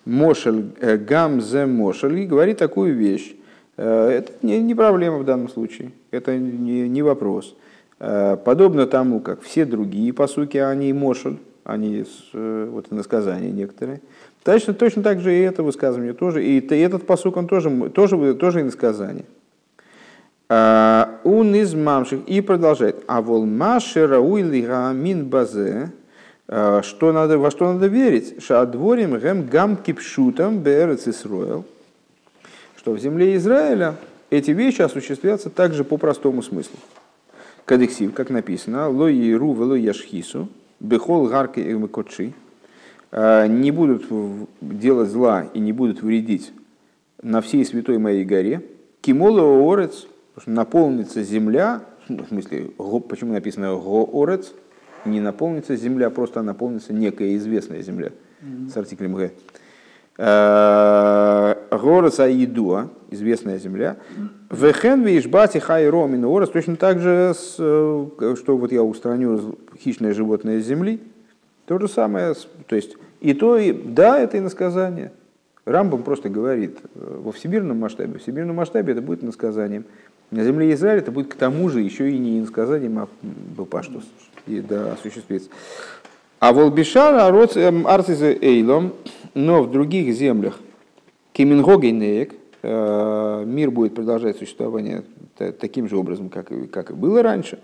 [0.04, 3.34] мошель э, гам зе мошель и говорит такую вещь.
[3.76, 7.56] Это не, проблема в данном случае, это не вопрос.
[7.98, 14.00] Подобно тому, как все другие посуки, они мошель, они вот иносказания некоторые.
[14.44, 18.60] Точно, точно так же и это высказывание тоже, и этот посук, он тоже, тоже, тоже
[18.60, 19.24] иносказание.
[20.50, 23.02] А, он из мамших и продолжает.
[23.06, 25.92] А вол машера уйлига мин базе,
[26.46, 28.42] а, что надо, во что надо верить?
[28.42, 31.64] Шадворим гэм гам кипшутам берец Исруэл,
[32.76, 33.94] что в земле Израиля
[34.28, 36.76] эти вещи осуществятся также по простому смыслу.
[37.64, 42.43] Кадексив, как написано, ло иру вело яшхису, бехол гарки и кочи, Э,
[43.14, 44.04] не будут
[44.60, 46.52] делать зла и не будут вредить
[47.22, 48.62] на всей святой моей горе.
[49.00, 50.06] Кимола орец,
[50.46, 52.70] наполнится земля, в смысле,
[53.08, 54.52] почему написано гоорец,
[55.04, 58.10] не наполнится земля, просто наполнится некая известная земля
[58.42, 58.72] mm-hmm.
[58.72, 59.30] с артиклем г.
[60.16, 63.96] Э, горец Аидуа, известная земля.
[64.50, 70.64] Вехен вишбати хайро минорец, точно так же, э, что вот я устраню хищное животное с
[70.64, 71.00] земли.
[71.66, 72.34] То же самое,
[72.66, 75.10] то есть и то, и, да, это иносказание.
[75.64, 79.86] Рамбам просто говорит, э, во всемирном масштабе, в всемирном масштабе это будет иносказанием.
[80.30, 83.08] На земле Израиля это будет к тому же еще и не иносказанием, а
[83.56, 84.04] бапаштус.
[84.46, 85.48] И да, осуществится.
[86.38, 87.14] А волбишар
[87.56, 88.92] эм, арцизе эйлом,
[89.32, 90.60] но в других землях,
[91.32, 95.02] кемингогейнеек, э, мир будет продолжать существование
[95.38, 97.58] таким же образом, как и, как и было раньше.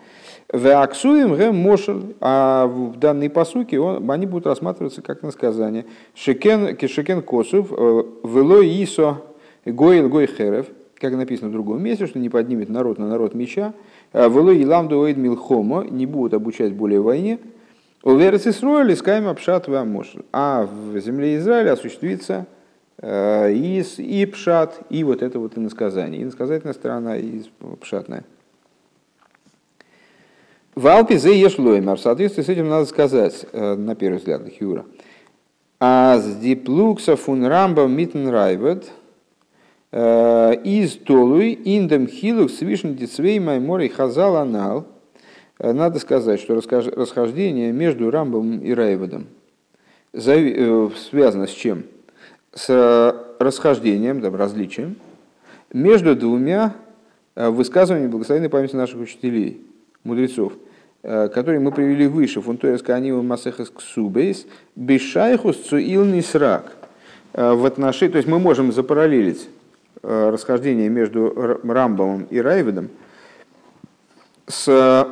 [0.52, 5.86] В аксуем гэ мошель, а в данной посуке он, они будут рассматриваться как насказание.
[6.14, 9.22] Шекен, кешекен косов, э, вело исо
[9.64, 10.66] гойл гой херев,
[10.98, 13.74] как написано в другом месте, что не поднимет народ на народ меча.
[14.12, 17.38] «Э, вело и ламду оид милхомо, не будут обучать более войне.
[18.02, 20.24] Уверец Исруэль, искаем обшат мошель.
[20.32, 22.46] А в земле Израиля осуществится
[22.98, 26.24] э, и, и пшат, и вот это вот иносказание.
[26.24, 27.42] Иносказательная сторона и
[27.80, 28.24] пшатная.
[30.80, 31.96] В Алпе зе ешлоймер.
[31.96, 34.86] В соответствии с этим надо сказать, э, на первый взгляд, Хюра.
[35.78, 38.90] Аз диплукса фун рамба митн райвет
[39.92, 44.86] э, из толуй индем хилук свишен дицвей маймори хазал анал.
[45.58, 49.26] Э, надо сказать, что расхождение между Рамбом и Райведом
[50.14, 51.84] связано с чем?
[52.54, 54.96] С расхождением, да, различием
[55.74, 56.74] между двумя
[57.36, 59.60] высказываниями благословенной памяти наших учителей–
[60.04, 60.54] мудрецов,
[61.02, 66.76] э, которые мы привели выше, фунтуэс канива масехас ксубейс, бешайхус цуил нисрак.
[67.32, 69.48] Э, в отношении, то есть мы можем запараллелить
[70.02, 71.32] э, расхождение между
[71.62, 72.88] Рамбомом и Райведом
[74.46, 75.06] с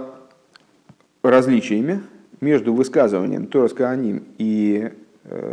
[1.23, 2.03] различиями
[2.41, 4.91] между высказыванием Торас Кааним и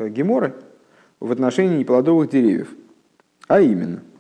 [0.10, 0.54] Геморы
[1.20, 2.70] в отношении неплодовых деревьев.
[3.48, 4.02] А именно–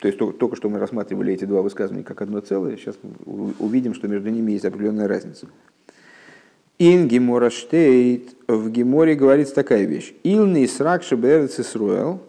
[0.00, 4.08] то есть только что мы рассматривали эти два высказывания как одно целое, сейчас увидим, что
[4.08, 5.46] между ними есть определенная разница.
[6.78, 10.14] Ин Гемора Штейт, в Геморе говорится такая вещь.
[10.22, 12.22] Илный срак шеберец Исруэл,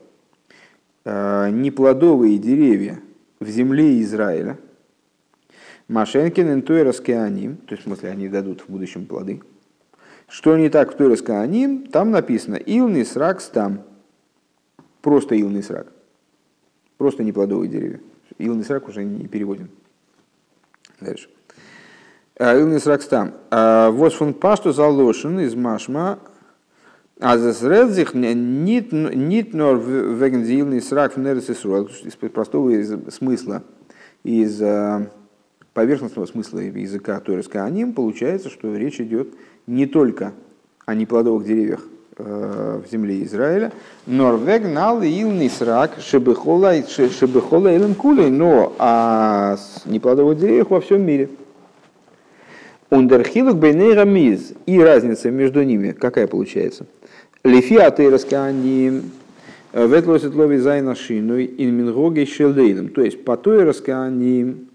[1.06, 3.00] э, неплодовые деревья
[3.40, 4.58] в земле Израиля,
[5.88, 9.42] Машенкин интуэрас кеаним, то есть в смысле они дадут в будущем плоды.
[10.28, 13.84] Что не так в кеаним, там написано Илный срак там.
[15.02, 15.88] Просто илный срак.
[17.02, 18.00] Просто неплодовые деревья.
[18.38, 19.70] Илный срак уже не переводим.
[21.00, 21.30] Дальше.
[22.38, 23.34] А, Илный срак стам.
[23.50, 26.20] А, вот фон пашту залошен из машма.
[27.20, 28.94] А за средзих нит
[29.54, 33.64] нор веген илный срак в из простого смысла
[34.22, 34.62] из
[35.74, 39.34] поверхностного смысла языка Торис Кааним получается, что речь идет
[39.66, 40.34] не только
[40.86, 41.82] о неплодовых деревьях
[42.24, 43.72] в земле Израиля,
[44.06, 51.30] Норвег нал илный срак шебехола илем кулей, но о неплодовых деревьях во всем мире.
[52.90, 54.54] און דער חילוק ביניהם איז.
[54.66, 56.86] И разница между ними какая получается?
[57.44, 59.12] לפי התורת כהנים
[59.74, 62.90] וועט לעתיד לבוא זיין אַ שינוי אין מנהגו של עולם.
[62.90, 64.68] То есть по Торас Кааним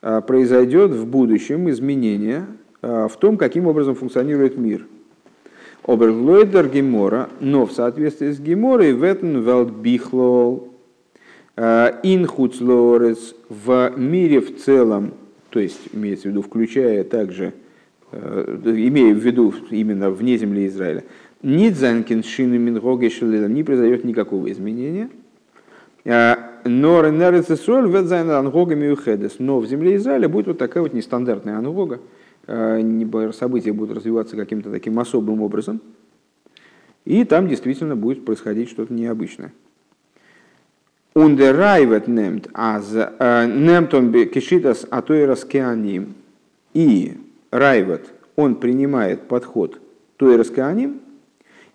[0.00, 2.46] произойдет в будущем изменение
[2.80, 4.86] в том, каким образом функционирует мир–
[5.86, 10.72] אָבער לויט דער גמרא, но в соответствии с Геморой וועט אין וועלט בכלל
[11.56, 15.12] Инхуцлорес в мире в целом,
[15.50, 17.52] то есть имеется в виду, включая также,
[18.12, 21.04] имея в виду именно вне земли Израиля,
[21.42, 23.08] Нидзанкин Шины Мингоге
[23.48, 25.08] не произойдет никакого изменения.
[26.04, 27.02] Но
[29.38, 32.00] но в земле Израиля будет вот такая вот нестандартная ангога, Э,
[32.46, 35.80] события будут развиваться каким-то таким особым образом,
[37.04, 39.52] и там действительно будет происходить что-то необычное.
[41.14, 46.14] Ундерайвет немт аз э, немт он кишитас атойрас кеаним.
[46.74, 47.16] И
[47.50, 49.80] райвет, он принимает подход
[50.18, 51.00] тойрас кеаним,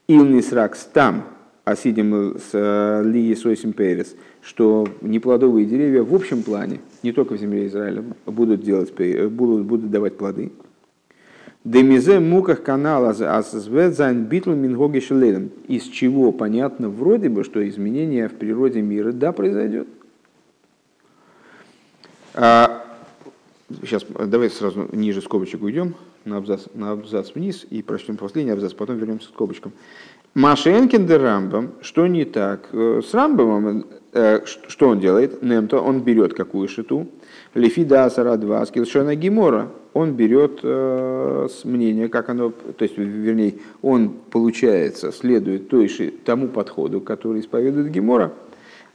[0.07, 1.23] илнисракс там,
[1.65, 7.37] асидим с э, ли сойсим перес, что неплодовые деревья в общем плане, не только в
[7.37, 8.93] земле Израиля, будут, делать,
[9.31, 10.51] будут, будут давать плоды.
[11.63, 15.51] דעם איז מוכח כנ״ל אַ זיין ביטול מנהגו של עולם.
[15.67, 19.87] Из чего понятно вроде бы, что изменение в природе мира да произойдет.
[22.33, 22.83] А,
[23.81, 28.73] сейчас давай сразу ниже скобочек уйдем на абзац, на абзац вниз и прочтем последний абзац,
[28.73, 29.71] потом вернемся к скобочкам.
[30.33, 32.69] מה שאין כן דער רמב״ם, что не так?
[32.71, 35.41] Э, с Рамбамом, что он делает?
[35.41, 37.07] נעמט אָ, он берет какую шиту?
[37.53, 44.09] Лефида Асара 2, Скилшона Гимора, он берет э, мнение, как оно, то есть, вернее, он,
[44.31, 45.89] получается, следует той,
[46.23, 48.33] тому подходу, который исповедует Гимора,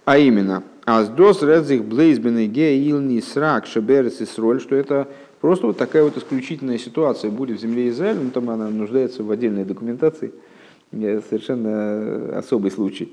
[0.04, 5.08] а именно, Аздос Редзих Блейзбен Ге Илни Срак Шаберес Исроль, что это
[5.40, 9.30] просто вот такая вот исключительная ситуация будет в земле Израиля, но там она нуждается в
[9.30, 10.32] отдельной документации,
[10.92, 13.12] совершенно особый случай.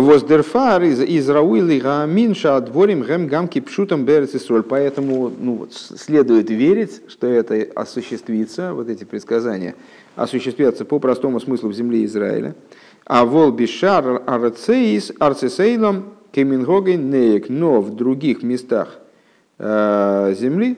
[0.00, 4.62] Воздерфар из, из Рауилы Гааминша дворим гэм гамки пшутом берцисроль.
[4.62, 9.74] Поэтому ну, следует верить, что это осуществится, вот эти предсказания,
[10.14, 12.54] осуществятся по простому смыслу в земле Израиля.
[13.06, 17.48] А вол бишар арцеис арцесейлом кемингоген неек.
[17.48, 18.98] Но в других местах
[19.58, 20.76] э, земли,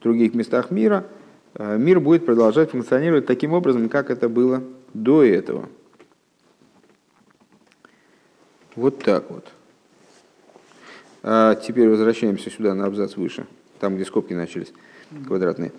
[0.00, 1.04] в других местах мира,
[1.54, 4.62] э, мир будет продолжать функционировать таким образом, как это было
[4.94, 5.68] до этого.
[8.76, 9.46] Вот так вот.
[11.22, 13.46] А теперь возвращаемся сюда на абзац выше,
[13.78, 14.72] там, где скобки начались,
[15.26, 15.72] квадратные.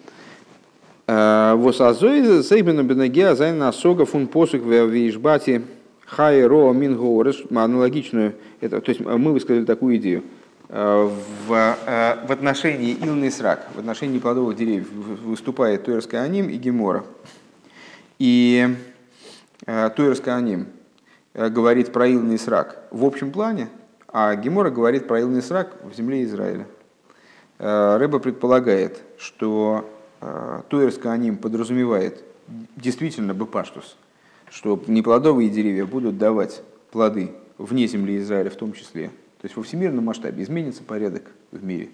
[1.06, 5.63] А, וואָס אַזוי איז אויך בנוגע זיין השגה פון פסוק והשבתי
[6.06, 7.43] חיה רעה מן הארץ.
[7.49, 10.23] Аналогичную, это, то есть мы высказали такую идею.
[10.69, 11.12] А,
[11.47, 17.03] в, в отношении אילני סרק, в отношении плодовых деревьев выступает תורת כהנים и Гемора.
[18.19, 18.75] И
[19.65, 20.67] Туэрская аним–
[21.34, 23.69] говорит про илный срак в общем плане,
[24.08, 26.67] а Гемора говорит про илный срак в земле Израиля.
[27.58, 29.89] Э, Рэба предполагает, что
[30.22, 32.24] э, Туэрска аним подразумевает
[32.76, 33.98] действительно бепаштус,
[34.50, 39.08] что неплодовые деревья будут давать плоды вне земли Израиля в том числе.
[39.41, 41.89] То есть во всемирном масштабе изменится порядок в мире.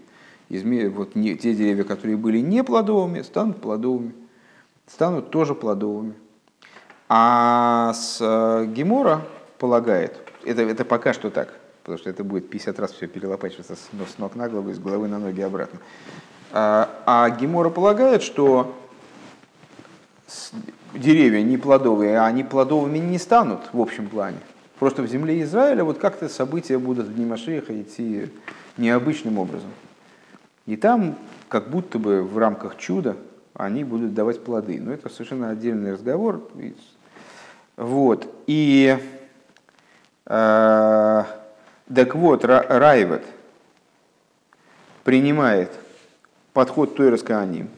[0.49, 0.89] Изме...
[0.89, 1.35] Вот не...
[1.35, 4.13] те деревья, которые были не плодовыми, станут плодовыми.
[4.87, 6.13] Станут тоже плодовыми.
[7.09, 9.23] А с э, Гемора
[9.57, 13.79] полагает, это, это пока что так, потому что это будет 50 раз все перелопачиваться с,
[13.79, 15.79] с ног на голову, с головы на ноги обратно.
[16.51, 18.75] А, а Гемора полагает, что
[20.93, 24.37] деревья не плодовые, а они плодовыми не станут в общем плане.
[24.77, 28.31] Просто в земле Израиля вот как-то события будут в дни идти
[28.77, 29.71] необычным образом.
[30.67, 33.17] И там, как будто бы в рамках чуда,
[33.55, 34.79] они будут давать плоды.
[34.79, 36.47] Но это совершенно отдельный разговор.
[37.79, 38.27] Вот.
[38.45, 38.97] И
[40.25, 41.23] э,
[41.95, 43.23] так вот, Райвет
[45.05, 45.71] принимает
[46.51, 47.69] подход Тойрос Кааним.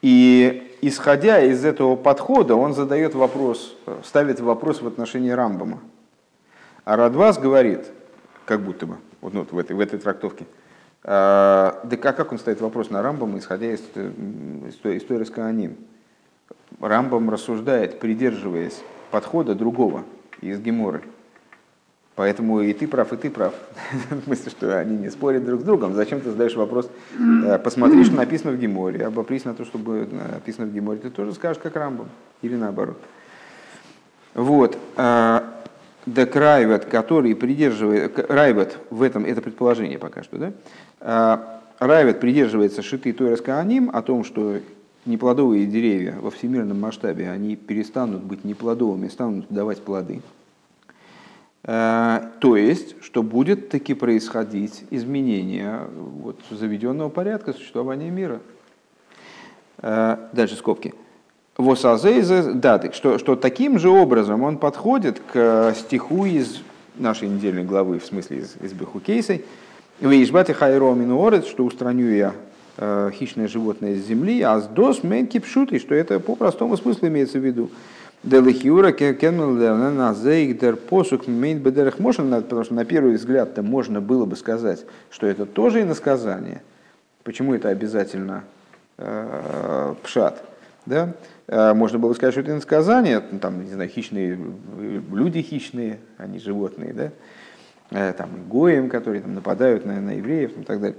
[0.00, 5.80] И исходя из этого подхода, он задает вопрос, ставит вопрос в отношении Рамбама.
[6.84, 7.90] А Радвас говорит,
[8.44, 10.44] как будто бы, вот, ну, в, этой, в этой трактовке,
[11.02, 15.78] э, да как, как он ставит вопрос на Рамбама, исходя из, из, из Тойрос Кааним?
[16.80, 20.04] Рамбам рассуждает, придерживаясь подхода другого
[20.40, 21.02] из Геморы.
[22.16, 23.54] Поэтому и ты прав, и ты прав.
[24.10, 25.94] В смысле, что они не спорят друг с другом.
[25.94, 30.66] Зачем ты задаешь вопрос, э, посмотри, что написано в Геморе, обопрись на то, что написано
[30.66, 32.08] в Геморе, ты тоже скажешь, как Рамбом,
[32.42, 32.98] или наоборот.
[34.34, 34.78] Вот.
[36.06, 40.52] Дек Райвет, который придерживает, Райвет в этом, это предположение пока что,
[41.00, 41.62] да?
[41.78, 44.58] Райвет придерживается шиты Тойрас Кааним о том, что
[45.06, 50.22] неплодовые деревья во всемирном масштабе, они перестанут быть неплодовыми, станут давать плоды.
[51.64, 58.40] Э, то есть, что будет таки происходить изменение вот, заведенного порядка существования мира.
[59.78, 60.94] Э, дальше скобки.
[62.54, 66.62] Да, что, что таким же образом он подходит к стиху из
[66.96, 69.44] нашей недельной главы, в смысле из, из Бехукейсой,
[70.00, 72.34] Вейшбати хайромину орец, что устраню я
[72.76, 77.38] хищное животное с земли, а с дос менки пшуты, что это по простому смыслу имеется
[77.38, 77.70] в виду.
[78.24, 84.34] Делихиура на зейгдер посук мейн бедерах можно, потому что на первый взгляд-то можно было бы
[84.36, 86.62] сказать, что это тоже иносказание.
[87.22, 88.44] Почему это обязательно
[88.96, 90.42] э, пшат?
[90.86, 91.12] Да?
[91.48, 94.38] Э, можно было сказать, что это иносказание, там, не знаю, хищные,
[95.12, 97.10] люди хищные, они животные, да?
[97.90, 100.96] Э, там, гоем, которые там, нападают на, на евреев и так далее.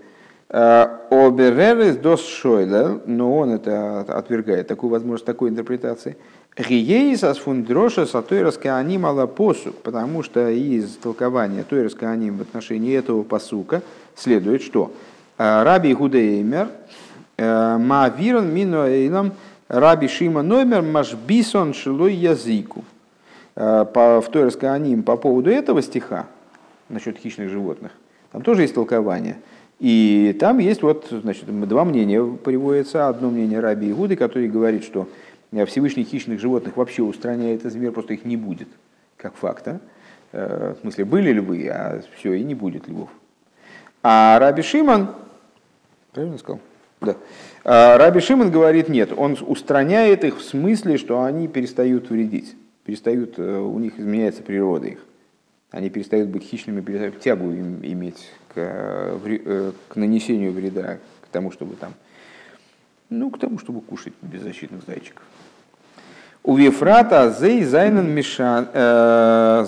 [0.50, 6.18] Э, Оберерес дос шойда, но он это отвергает, такую возможность такой интерпретации.
[6.58, 13.24] Гиейсас фундроша сатойрас кааним ала посук, потому что из толкования тойрас кааним в отношении этого
[13.24, 13.82] посука
[14.16, 14.92] следует, что
[15.38, 16.70] э, Раби Гудеймер
[17.38, 19.34] Маавирон Минуэйлам
[19.68, 22.86] Раби Шима Номер Машбисон Шилой Языку.
[23.56, 26.28] В Тойрас Кааним по поводу этого стиха,
[26.90, 27.92] насчет хищных животных.
[28.32, 29.38] Там тоже есть толкование.
[29.80, 33.10] И там есть вот, значит, два мнения приводятся.
[33.10, 35.08] Одно мнение Раби Игуды, который говорит, что
[35.68, 38.68] Всевышний хищных животных вообще устраняет из мира, просто их не будет,
[39.18, 39.68] как факт.
[39.68, 39.80] А?
[40.32, 43.10] Э, в смысле, были львы, а все, и не будет львов.
[44.02, 45.10] А Раби Шиман,
[46.14, 46.60] правильно сказал?
[47.02, 47.16] Да.
[47.64, 52.56] А Раби Шиман говорит, нет, он устраняет их в смысле, что они перестают вредить,
[52.86, 55.00] перестают, э, у них изменяется природа их
[55.76, 61.52] они перестают быть хищными, перестают тягу им иметь к, э, к нанесению вреда, к тому,
[61.52, 61.94] чтобы там,
[63.10, 65.24] ну, к тому, чтобы кушать беззащитных зайчиков.
[66.44, 69.66] У Вифрата зей зайнен мишан, э,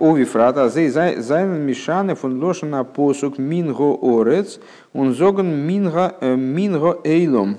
[0.00, 4.60] у Вифрата зей зайнен мишан фун лошана посук минго орец,
[4.94, 7.58] он зоган минго, э, минго эйлом.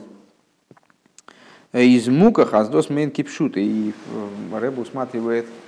[1.71, 3.57] Из мука хаздос мен кипшут.
[3.57, 3.93] И
[4.51, 5.66] Рэб усматривает Э,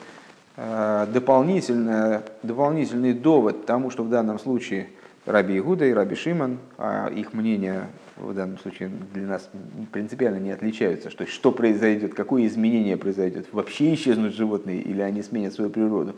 [1.14, 4.90] дополнительный, дополнительный довод тому, что в данном случае
[5.26, 7.88] Раби Игуда и Раби Шиман, а их мнения
[8.18, 9.50] в данном случае для нас
[9.92, 15.54] принципиально не отличаются, что что произойдет, какое изменение произойдет, вообще исчезнут животные или они сменят
[15.54, 16.16] свою природу,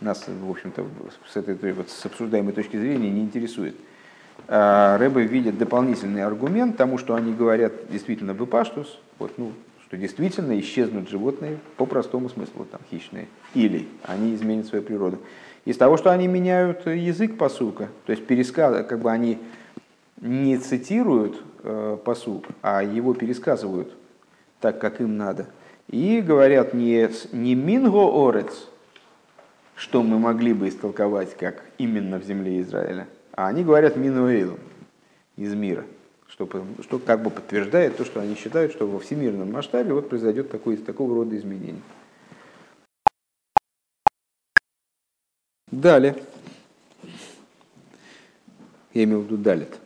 [0.00, 0.84] нас, в общем-то,
[1.30, 3.76] с этой вот, с обсуждаемой точки зрения не интересует.
[4.48, 9.52] А Рэбе видит дополнительный аргумент тому, что они говорят действительно бепаштус, вот, ну,
[9.90, 15.18] что действительно исчезнут животные по простому смыслу, там, хищные, или они изменят свою природу.
[15.64, 19.40] Из того, что они меняют язык посука, то есть пересказ, как бы они
[20.20, 23.92] не цитируют э, посук, а его пересказывают
[24.60, 25.48] так, как им надо.
[25.88, 28.68] И говорят не, не минго орец,
[29.74, 34.56] что мы могли бы истолковать как именно в земле Израиля, а они говорят минуэйл
[35.36, 35.84] из мира–
[36.46, 40.50] что, что как бы подтверждает то, что они считают, что во всемирном масштабе вот произойдет
[40.50, 41.82] такой, такого рода изменение.
[45.70, 46.16] Далее.
[48.92, 49.78] Я имел в виду далит.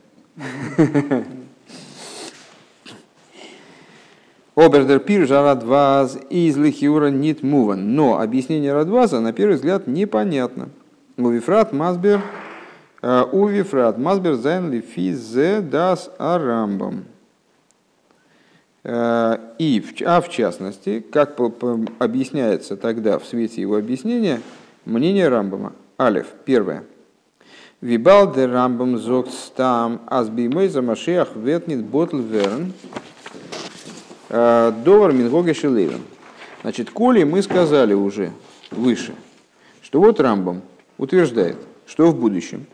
[4.55, 7.93] Обердер пир радваз из лихиура нит муван.
[7.93, 10.69] Но объяснение радваза на первый взгляд непонятно.
[11.17, 12.21] Мувифрат Масбер
[13.07, 17.05] Э, Увифрат Масбер Зайн Лифизе Дас Арамбам.
[18.83, 21.39] Э, и, а в частности, как
[21.99, 24.41] объясняется тогда в свете его объяснения,
[24.85, 25.73] мнение Рамбама.
[25.99, 26.83] Алиф, первое.
[27.79, 32.73] Вибал де Рамбам зогт стам азбимой за Машиах ветнит ботл верн
[34.29, 36.01] э, довар мингоге шелевен.
[36.63, 38.31] Значит, коли мы сказали уже
[38.71, 39.13] выше,
[39.83, 40.63] что вот Рамбам
[40.97, 42.65] утверждает, что в будущем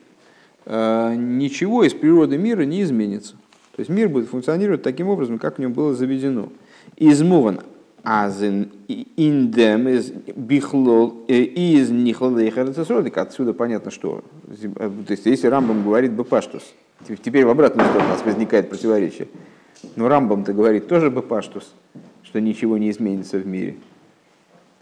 [0.71, 3.35] ничего из природы мира не изменится.
[3.75, 6.49] То есть мир будет функционировать таким образом, как в нем было заведено.
[6.97, 7.61] Измован
[8.03, 13.17] азен индем из бихлол э, из нихлолейхарцесродик.
[13.17, 14.23] Отсюда понятно, что.
[14.47, 16.63] Э, то есть если Рамбам говорит бепаштус,
[17.23, 19.27] теперь в обратную сторону у нас возникает противоречие.
[19.95, 21.73] Но Рамбам-то говорит тоже бепаштус,
[22.23, 23.75] что ничего не изменится в мире.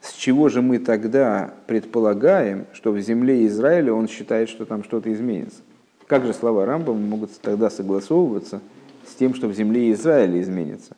[0.02, 5.12] с чего же мы тогда предполагаем, что в земле Израиля он считает, что там что-то
[5.12, 5.62] изменится?
[6.10, 8.62] Как же слова Рамбама могут тогда согласовываться
[9.08, 10.98] с тем, что в земле Израиля изменится?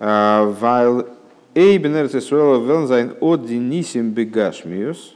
[0.00, 1.08] Weil
[1.54, 5.14] Эйбен Эрцесуэла Велнзайн от Денисим Бегашмиус,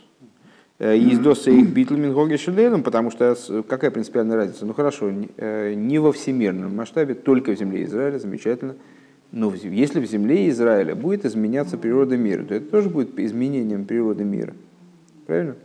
[0.78, 4.66] из доса их битлмин Гогешелелем, потому что какая принципиальная разница?
[4.66, 8.76] Ну хорошо, не во всемирном масштабе, только в земле Израиля, замечательно.
[9.32, 14.22] Но если в земле Израиля будет изменяться природа мира, то это тоже будет изменением природы
[14.22, 14.54] мира.
[15.26, 15.56] Правильно?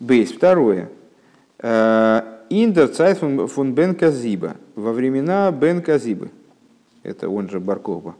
[0.00, 0.32] Бейс.
[0.32, 0.90] Второе.
[1.62, 4.56] Индер цайт фун бен Казиба.
[4.74, 6.30] Во времена бен Казибы.
[7.02, 8.14] Это он же Баркова.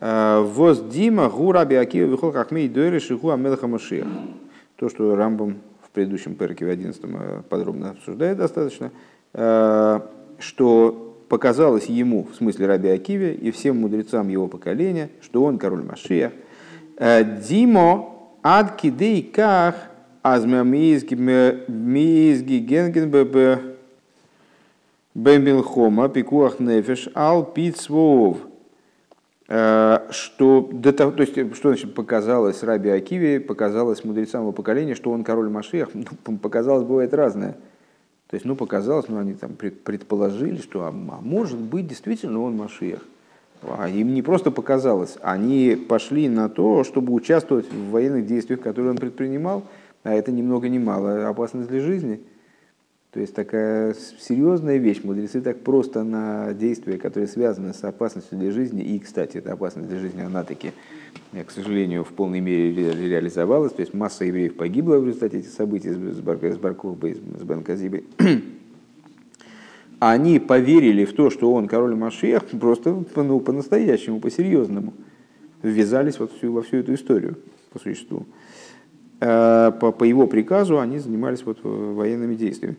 [0.00, 4.06] Воз Дима гура биакива вихол хахмей дойры шиху амелаха машиах.
[4.76, 7.02] То, что Рамбам в предыдущем перке в 11
[7.48, 8.92] подробно обсуждает достаточно,
[10.38, 15.82] что показалось ему, в смысле Раби Акиве, и всем мудрецам его поколения, что он король
[15.82, 16.32] Машия.
[16.96, 19.74] «Э, Димо ад кидей ках
[20.34, 21.14] азмя мизги
[22.58, 23.76] генген бб
[25.14, 28.38] бембилхома пикуах нефеш ал пицвов.
[29.48, 34.94] Э, что, до того, то есть, что значит показалось Раби Акиве, показалось мудрецам его поколения,
[34.94, 37.56] что он король Машиях, ну, показалось, бывает разное.
[38.28, 42.56] То есть, ну, показалось, ну, они там предположили, что, а, а может быть, действительно он
[42.56, 43.00] Машиях.
[43.62, 48.90] А им не просто показалось, они пошли на то, чтобы участвовать в военных действиях, которые
[48.90, 49.64] он предпринимал,
[50.02, 52.20] а это ни много ни мало опасность для жизни.
[53.10, 55.00] То есть такая серьезная вещь.
[55.02, 59.88] Мудрецы так просто на действия, которые связаны с опасностью для жизни, и, кстати, эта опасность
[59.88, 60.72] для жизни, она таки,
[61.32, 63.72] э, к сожалению, в полной мере реализовалась.
[63.72, 68.04] То есть масса евреев погибла в результате этих событий с Барковой, с Бенказибой.
[70.00, 74.92] Они поверили в то, что он король Машех, просто ну, по-настоящему, по-серьезному.
[75.62, 77.36] Ввязались вот всю, во всю эту историю,
[77.72, 78.26] по существу.
[79.20, 82.76] Э, по, по его приказу они занимались вот военными действиями.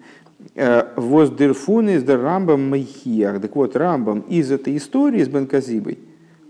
[0.55, 3.41] Э, Воздерфун из Рамбам Майхиях.
[3.41, 5.99] Так вот, Рамбам из этой истории с Бенказибой,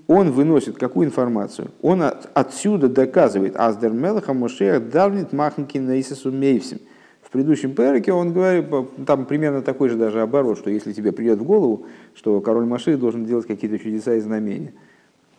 [0.05, 1.71] он выносит какую информацию?
[1.81, 6.79] Он от, отсюда доказывает, Аздер Мелаха Мошеях давнит махнки Наисасу Мейвсим.
[7.23, 8.65] В предыдущем переке он говорит,
[9.05, 11.85] там примерно такой же даже оборот, что если тебе придет в голову,
[12.15, 14.73] что король Маших должен делать какие-то чудеса и знамения.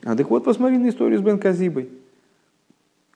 [0.05, 1.89] А так вот, посмотри на историю с Бенказибой.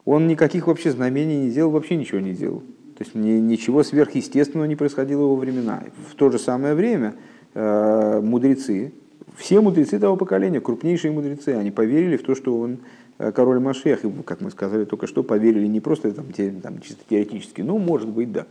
[0.05, 2.63] Он никаких вообще знамений не делал, вообще ничего не делал.
[2.97, 5.83] То есть ничего сверхъестественного не происходило во времена.
[6.11, 7.15] В то же самое время
[7.55, 8.93] э, мудрецы,
[9.37, 12.79] все мудрецы того поколения, крупнейшие мудрецы, они поверили в то, что он
[13.19, 14.05] э, король Машех.
[14.05, 17.79] И, как мы сказали только что, поверили не просто там, те, там, чисто теоретически, но
[17.79, 18.47] может быть, да.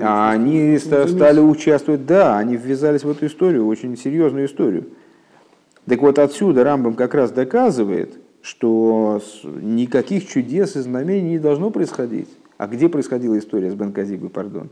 [0.00, 4.88] А они стали участвовать, да, они ввязались в эту историю, очень серьезную историю.
[5.86, 12.28] Так вот отсюда Рамбам как раз доказывает, что никаких чудес и знамений не должно происходить.
[12.56, 14.70] А где происходила история с Бенказибой, пардон?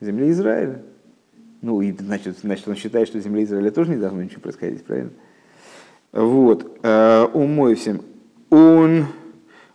[0.00, 0.82] В земле Израиля.
[1.62, 4.84] Ну, и значит, значит, он считает, что в земле Израиля тоже не должно ничего происходить,
[4.84, 5.10] правильно?
[6.12, 6.78] Вот.
[6.82, 8.00] Э, Умой всем.
[8.48, 9.06] Он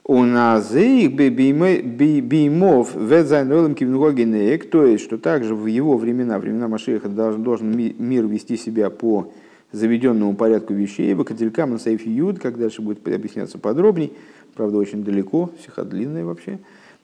[0.08, 7.44] у нас бимов ведзайнолем кивнгогенек, то есть, что также в его времена, времена Машеха, должен,
[7.44, 9.32] должен мир вести себя по
[9.72, 14.14] заведенному порядку вещей, Бакателькам на Сайф Юд, как дальше будет объясняться подробней,
[14.56, 16.60] правда, очень далеко, психа длинная вообще.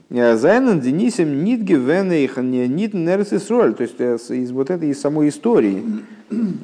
[0.09, 5.83] Зайнан Денисем нитги венейх нит нерсисроль, то есть э, из вот этой из самой истории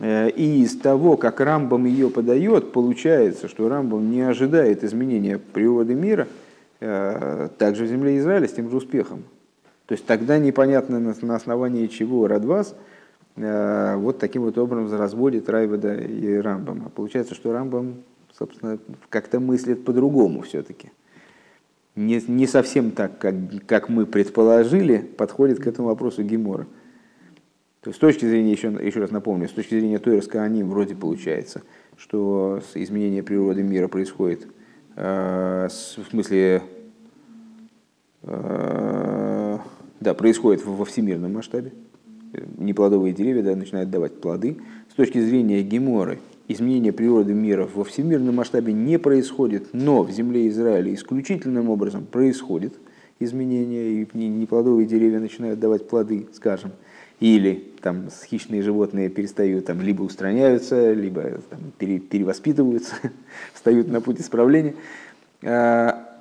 [0.01, 5.93] э, и из того, как Рамбам ее подает, получается, что Рамбам не ожидает изменения природы
[5.93, 6.27] мира,
[6.81, 9.23] э, также в земле Израиля с тем же успехом.
[9.85, 12.75] То есть тогда непонятно на основании чего Радвас
[13.37, 16.89] вот таким вот образом разводит Райвада и Рамбама.
[16.89, 18.03] Получается, что Рамбам
[18.37, 18.77] собственно,
[19.09, 20.91] как-то мыслит по-другому все-таки.
[21.95, 23.35] Не, не совсем так, как,
[23.65, 26.67] как мы предположили, подходит к этому вопросу Гемора.
[27.81, 30.95] То есть, с точки зрения, еще, еще раз напомню, с точки зрения Тойрска они вроде
[30.95, 31.63] получается,
[31.95, 34.47] что изменение природы мира происходит
[34.95, 36.61] э, с, в смысле,
[38.23, 39.57] э,
[39.99, 41.71] да, происходит во всемирном масштабе.
[42.57, 44.57] Неплодовые деревья да, начинают давать плоды.
[44.91, 50.47] С точки зрения Геморы, изменение природы мира во всемирном масштабе не происходит, но в земле
[50.49, 52.73] Израиля исключительным образом происходит
[53.19, 56.71] изменение, и неплодовые деревья начинают давать плоды, скажем,
[57.19, 62.95] или там хищные животные перестают, там, либо устраняются, либо там, перевоспитываются,
[63.53, 64.75] встают на путь исправления.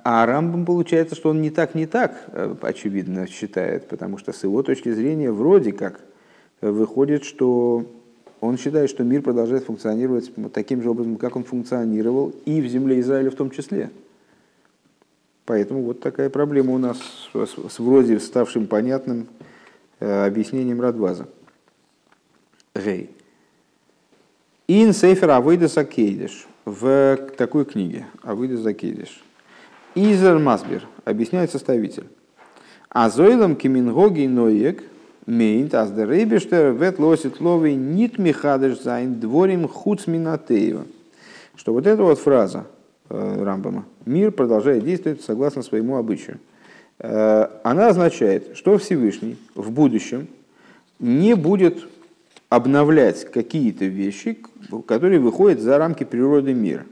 [0.09, 4.41] А, Рамбам получается, что он не так, не так, э, очевидно, считает, потому что с
[4.41, 5.99] его точки зрения вроде как
[6.61, 7.85] выходит, что
[8.39, 13.01] он считает, что мир продолжает функционировать таким же образом, как он функционировал и в земле
[13.01, 13.89] Израиля в том числе.
[15.43, 16.97] Поэтому вот такая проблема у нас
[17.33, 19.27] с, вроде ставшим понятным
[19.99, 21.27] э, объяснением Радваза.
[22.73, 23.09] Гей.
[24.69, 29.21] אין ספר עבודת הקודש в такой книге עבודת הקודש.
[29.97, 32.03] איז ער מסביר объясняет составитель.
[32.89, 34.83] אַז עולם כמנהגו נוהג
[35.25, 40.85] מיינט אַז דער אייבערשטער וועט לעתיד לבוא ניט מחדש זיין דברים חוץ מן הטבע.
[41.55, 42.65] Что вот эта вот фраза
[43.09, 46.37] э, Рамбама «Мир продолжает действовать согласно своему обычаю».
[46.99, 50.27] Э, она означает, что Всевышний в будущем
[50.99, 51.87] не будет
[52.49, 54.37] обновлять какие-то вещи,
[54.85, 56.85] которые выходят за рамки природы мира.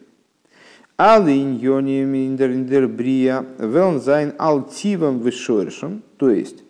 [0.98, 6.64] Алин индер брия велнзайн алтивом вышоршем, то есть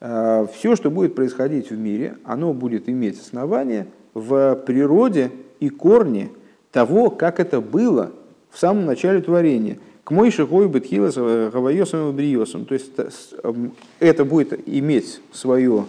[0.00, 6.28] э, все, что будет происходить в мире, оно будет иметь основание в природе и корне
[6.70, 8.12] того, как это было
[8.50, 9.78] в самом начале творения.
[10.04, 11.16] К мой шихой бетхила с
[11.50, 12.66] гавайосом и бриосом.
[12.66, 12.92] То есть
[13.42, 15.86] эм, это будет иметь свое,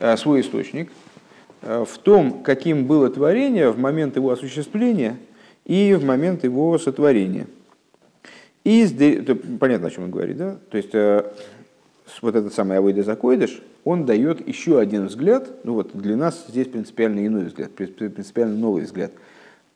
[0.00, 0.92] э, свой источник
[1.62, 5.16] э, в том, каким было творение в момент его осуществления–
[5.66, 7.46] и в момент его сотворения.
[8.64, 8.86] И
[9.60, 10.56] понятно, о чем он говорит, да?
[10.70, 11.30] То есть э,
[12.22, 16.66] вот этот самый Авойда Закойдыш, он дает еще один взгляд, ну вот для нас здесь
[16.66, 19.12] принципиально иной взгляд, принципиально новый взгляд,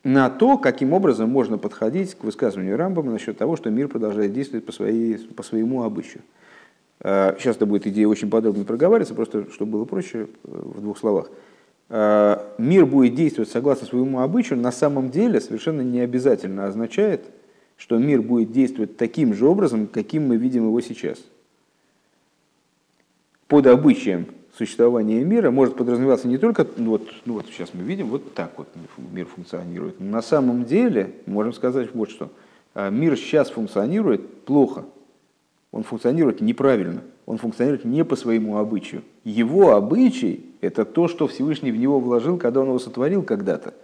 [0.02, 4.64] на то, каким образом можно подходить к высказыванию Рамбама насчет того, что мир продолжает действовать
[4.64, 6.22] по, своей, по своему обычаю.
[7.00, 10.98] Э, сейчас это будет идея очень подробно проговариваться, просто чтобы было проще э, в двух
[10.98, 11.30] словах.
[11.92, 17.24] Э, мир будет действовать согласно своему обычаю, на самом деле совершенно не обязательно означает,
[17.76, 21.18] что мир будет действовать таким же образом, каким мы видим его сейчас.
[23.48, 24.26] Под обычаем
[24.56, 28.52] существования мира может подразумеваться не только, ну вот, ну вот сейчас мы видим, вот так
[28.56, 29.98] вот мир функционирует.
[29.98, 32.30] На самом деле, можем сказать вот что,
[32.76, 34.84] э, мир сейчас функционирует плохо,
[35.72, 39.02] он функционирует неправильно, он функционирует не по своему обычаю.
[39.24, 43.74] Его обычай– это то, что Всевышний в него вложил, когда он его сотворил когда-то.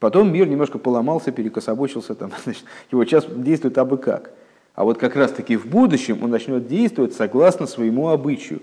[0.00, 4.32] Потом мир немножко поломался, перекособочился, там, значит, его сейчас действует абы как.
[4.74, 8.60] А вот как раз-таки в будущем он начнет действовать согласно своему обычаю.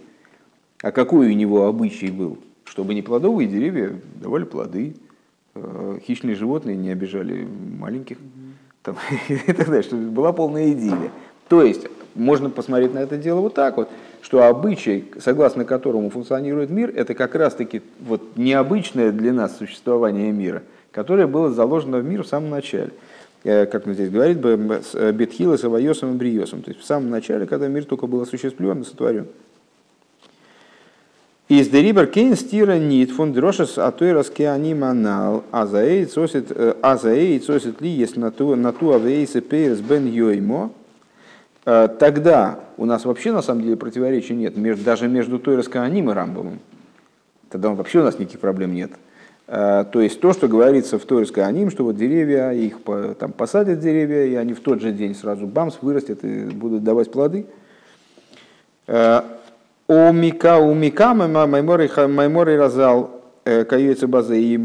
[0.82, 2.38] А какой у него обычай был?
[2.66, 4.96] Чтобы не плодовые деревья давали плоды,
[5.56, 7.48] э, хищные животные не обижали
[7.80, 8.18] маленьких,
[8.84, 8.98] там,
[9.30, 11.12] и так далее, чтобы была полная идиллия.
[11.48, 13.90] То есть можно посмотреть на это дело вот так вот,
[14.22, 20.64] что обычай, согласно которому функционирует мир, это как раз-таки вот необычное для нас существование мира,
[20.92, 22.92] которое было заложено в мир в самом начале.
[23.44, 26.62] Э, как он здесь говорит, э, Бетхила с Авайосом и Бриосом.
[26.62, 29.28] То есть в самом начале, когда мир только был осуществлен и сотворен.
[31.50, 34.14] Из дерибер кейн стира нит фон дрошес а той
[34.74, 40.72] манал а за эй цосит э, а ли есть на ту авейсе пейрс бен йоймо
[41.64, 46.60] тогда у нас вообще на самом деле противоречия нет, даже между той Раскааним и Рамбомом.
[47.50, 48.92] Тогда вообще у нас никаких проблем нет.
[49.48, 52.80] Э, то есть то, что говорится в Торис Кааним, что вот деревья, их
[53.20, 57.12] там посадят деревья, и они в тот же день сразу бамс вырастят и будут давать
[57.12, 57.46] плоды.
[58.88, 59.22] Э,
[59.88, 64.58] у Мика, у Мика Маймори Разал каюется база и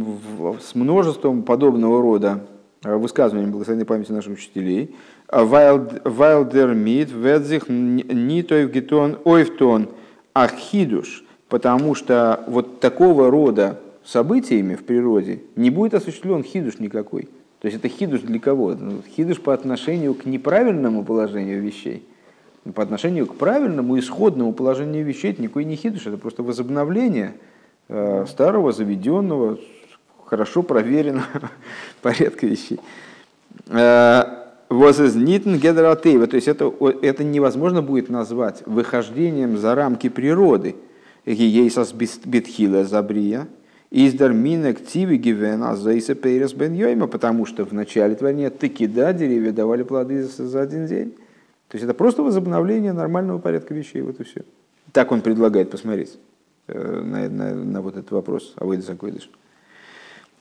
[0.62, 2.40] с множеством подобного рода
[2.82, 4.94] высказываний благословенной памяти наших учителей–
[5.30, 9.90] Вайлдер мид ведзих нитоев гетон ойфтон
[10.32, 17.28] ахидуш, потому что вот такого рода событиями в природе не будет осуществлен хидуш никакой.
[17.60, 18.74] То есть это хидуш для кого?
[18.74, 22.06] Ну, хидуш по отношению к неправильному положению вещей.
[22.74, 27.34] По отношению к правильному исходному положению вещей это никакой не хидуш, это просто возобновление
[27.88, 29.58] э, старого, заведенного,
[30.24, 31.50] хорошо проверенного
[32.02, 32.80] порядка вещей.
[34.68, 36.26] Возознитн гедратейва.
[36.26, 40.76] То есть это, это невозможно будет назвать выхождением за рамки природы.
[41.24, 43.48] Ейсас битхила забрия.
[43.90, 49.14] Издар минек тиви гивена зайса пейрес бен йойма, потому что в начале творения таки да,
[49.14, 51.12] деревья давали плоды за один день.
[51.68, 54.42] То есть это просто возобновление нормального порядка вещей, вот и все.
[54.92, 56.18] Так он предлагает посмотреть
[56.66, 58.54] э, на, на, на вот этот вопрос.
[58.56, 59.30] А вы закойдешь.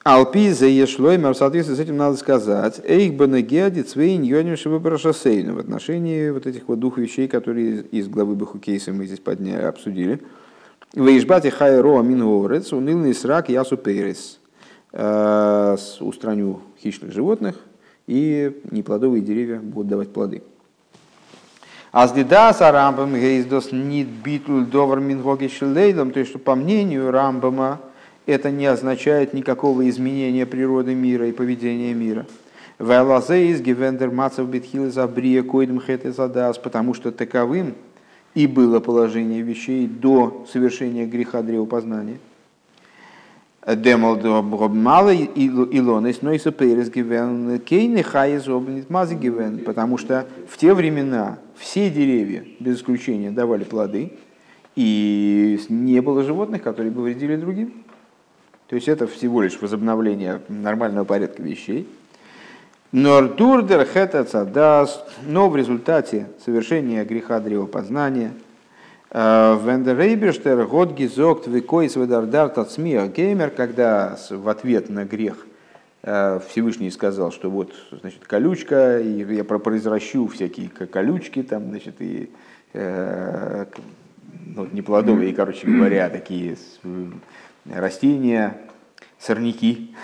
[0.08, 5.60] Алпи за ешлоймер, в соответствии с этим надо сказать, эйх банагеади цвейн йонишева барашасейну в
[5.60, 10.22] отношении вот этих вот двух вещей, которые из главы Бахукейса мы здесь подняли, обсудили.
[10.94, 14.40] Вейшбати хайро аминговорец, унылный срак ясу перес.
[14.94, 17.58] Э, устраню хищных животных,
[18.08, 20.42] и неплодовые деревья будут давать плоды.
[21.92, 27.82] Аздида с Рамбам гейздос нит битль довар мингоги шелейдом, то есть, что по мнению Рамбама,
[28.28, 32.28] это не означает никакого изменения природы мира и поведения мира.
[32.78, 37.74] Вайлазе из гивендер мацев битхилы забрия койдем хэте задас, потому что таковым
[38.36, 42.20] и было положение вещей до совершения греха древопознания.
[43.66, 44.16] Демол
[44.70, 51.40] мало илонес, но и соперес гивен кейны обнит мази гивен, потому что в те времена
[51.58, 54.14] все деревья, без исключения, давали плоды,
[54.76, 57.74] и не было животных, которые бы вредили другим.
[58.68, 61.88] То есть это всего лишь возобновление нормального порядка вещей.
[62.92, 68.32] Нордурдер хетацадас, но в результате совершения греха древопознания
[69.12, 75.46] э, Вендерейберштер год гизокт викойс ведардарт от геймер, когда в ответ на грех
[76.04, 82.30] э, Всевышний сказал, что вот, значит, колючка, и я произращу всякие колючки там, значит, и
[82.74, 83.66] э,
[84.56, 86.58] ну, неплодовые, короче говоря, такие
[87.74, 88.58] растения,
[89.20, 89.96] сорняки.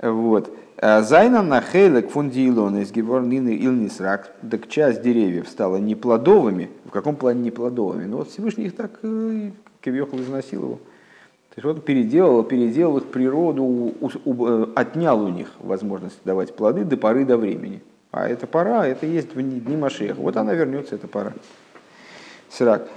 [0.00, 0.54] Вот.
[0.76, 6.70] Э, Зайна на хейлек фундиилон из геворнины илнисрак, так часть деревьев стала неплодовыми.
[6.84, 8.04] В каком плане неплодовыми?
[8.04, 9.50] Ну вот Всевышний их так э,
[9.80, 10.76] כביכול изнасиловал.
[10.76, 16.96] То есть вот переделал, переделал их природу, э, отнял у них возможность давать плоды до
[16.96, 17.80] поры до времени.
[18.10, 20.20] А эта пора, это есть в дни Машеха.
[20.20, 21.32] Вот она вернется, эта пора.
[22.48, 22.88] סרק.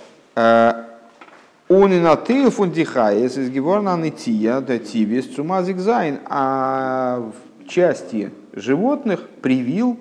[1.69, 6.19] און אין אַ טייל פון די חיות איז געוואָרן אַ נטיה טבעית צו מזיק זיין.
[6.25, 7.31] А
[7.67, 9.99] части животных привил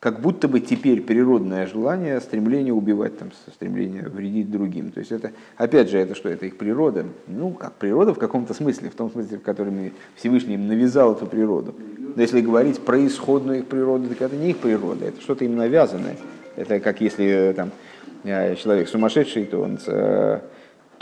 [0.00, 4.90] как будто бы теперь природное желание, стремление убивать, там, стремление вредить другим.
[4.90, 7.06] То есть это, опять же, это что, это их природа?
[7.26, 11.26] Ну, как природа в каком-то смысле, в том смысле, в котором Всевышний им навязал эту
[11.26, 11.74] природу.
[12.16, 15.56] Но если говорить про исходную их природу, так это не их природа, это что-то им
[15.56, 16.16] навязанное.
[16.56, 17.70] Это как если там,
[18.24, 19.78] человек сумасшедший, то он,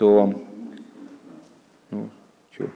[0.03, 0.35] э, то,
[1.91, 2.09] ну,
[2.51, 2.69] что?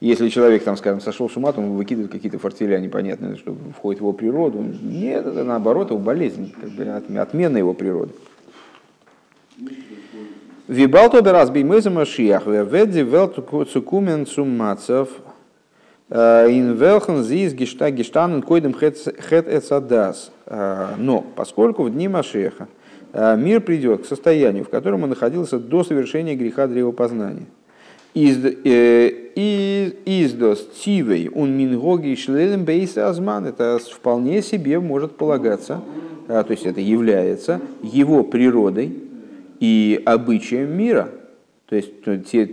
[0.00, 4.00] Если человек, там, скажем, сошел с ума, то он выкидывает какие-то фортеля непонятные, что входит
[4.00, 4.60] в его природу.
[4.60, 6.84] Нет, это наоборот его болезнь, как бы
[7.20, 8.12] отмена его природы.
[10.66, 15.08] Вибалто беразби меза машиях, ведзи велту цукумен суммацев,
[16.08, 20.32] э, ин велхан зиз гишта гиштанен койдем хет эцадас.
[20.46, 22.66] Э, но поскольку в дни Машеха
[23.14, 27.46] мир придет к состоянию, в котором он находился до совершения греха древопознания–
[30.04, 33.46] Издос тивей он мингоги шлелем бейса азман.
[33.46, 35.80] Это вполне себе может полагаться,
[36.28, 38.98] а, то есть это является его природой
[39.60, 41.08] и обычаем мира.
[41.68, 41.90] То есть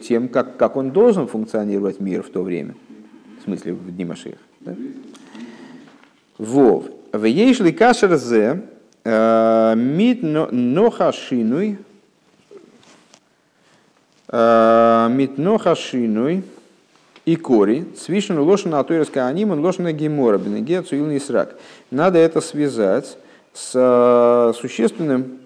[0.07, 2.75] тем, как, как он должен функционировать мир в то время.
[3.41, 4.37] В смысле, в дни Машех.
[4.61, 4.77] Да?
[6.37, 6.85] Вов.
[7.11, 8.61] В ейшли кашер зе
[9.11, 11.77] а, мит нохашинуй
[14.31, 16.43] Митноха шинуй
[17.25, 21.55] и кори, свишен лошана атуирска аниман, лошана гемора, бенеге цуилный срак.
[21.89, 23.17] Надо это связать
[23.53, 25.39] с э, существенным,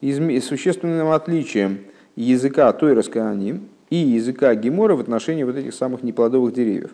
[0.00, 1.80] существенным отличием
[2.16, 6.92] языка Тойраска Аним и языка Гемора в отношении вот этих самых неплодовых деревьев.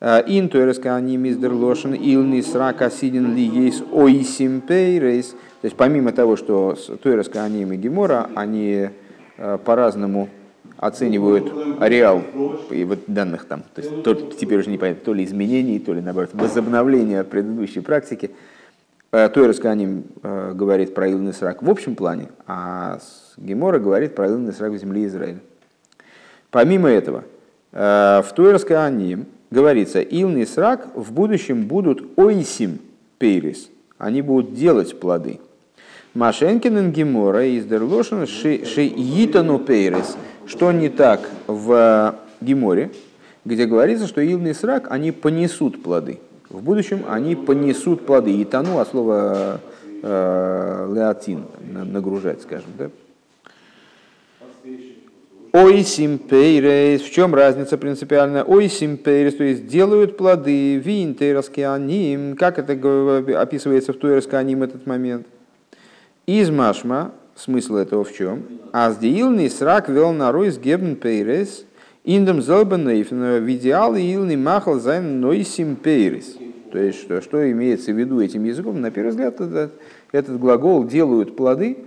[0.00, 5.30] Э, ин Тойраска Аним издер лошен илный срак асидин ли есть ойсим пейрейс.
[5.30, 8.90] То есть помимо того, что Тойраска Аним и Гемора, они
[9.38, 10.28] э, по-разному
[10.76, 12.22] оценивают ареал
[12.70, 13.62] и вот данных там.
[13.74, 18.32] То есть то, теперь уже непонятно, то ли изменений, то ли наоборот возобновления предыдущей практики.
[19.12, 22.98] Э, Тойра Сканим э, говорит про Илный срак в общем плане, а
[23.38, 25.38] Гемора говорит про Илный срак в земле Израиля.
[26.50, 27.24] Помимо этого,
[27.72, 32.78] в Тойра Сканим говорится, Илный срак в будущем будут ойсим
[33.18, 33.68] пейрис,
[33.98, 35.40] они будут делать плоды.
[36.14, 40.16] Машенкин Гемора из Дерлошин ши Итану пейрис–
[40.46, 42.90] что не так в Геморе,
[43.44, 46.20] где говорится, что Илный срак, они понесут плоды.
[46.48, 48.32] В будущем они понесут плоды.
[48.32, 49.60] И тону от слова
[50.02, 52.70] э, леотин, нагружать, скажем.
[52.78, 52.90] Да?
[55.58, 58.44] Ой симпейрес, в чем разница принципиальная?
[58.44, 62.74] Ой симпейрес, то есть делают плоды, винтерскианим, как это
[63.40, 65.26] описывается в туэрскианим этот момент?
[66.26, 68.42] Из машма, Смысл этого в чем?
[68.72, 71.64] Аздиилный срак вел на ройс гебн пейрес,
[72.04, 76.36] אין דעם זעלבן אופן, ווי די אילני מאכל זיינען עושים פירות.
[76.70, 78.82] То есть, что, что имеется в виду этим языком?
[78.82, 79.72] На первый взгляд, этот,
[80.12, 81.78] этот глагол «делают плоды»,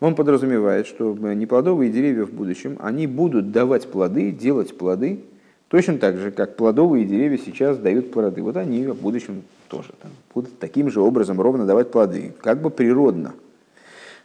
[0.00, 5.20] он подразумевает, что неплодовые деревья в будущем, они будут давать плоды, делать плоды,
[5.68, 8.42] точно так же, как плодовые деревья сейчас дают плоды.
[8.42, 12.70] Вот они в будущем тоже там, будут таким же образом ровно давать плоды, как бы
[12.70, 13.34] природно–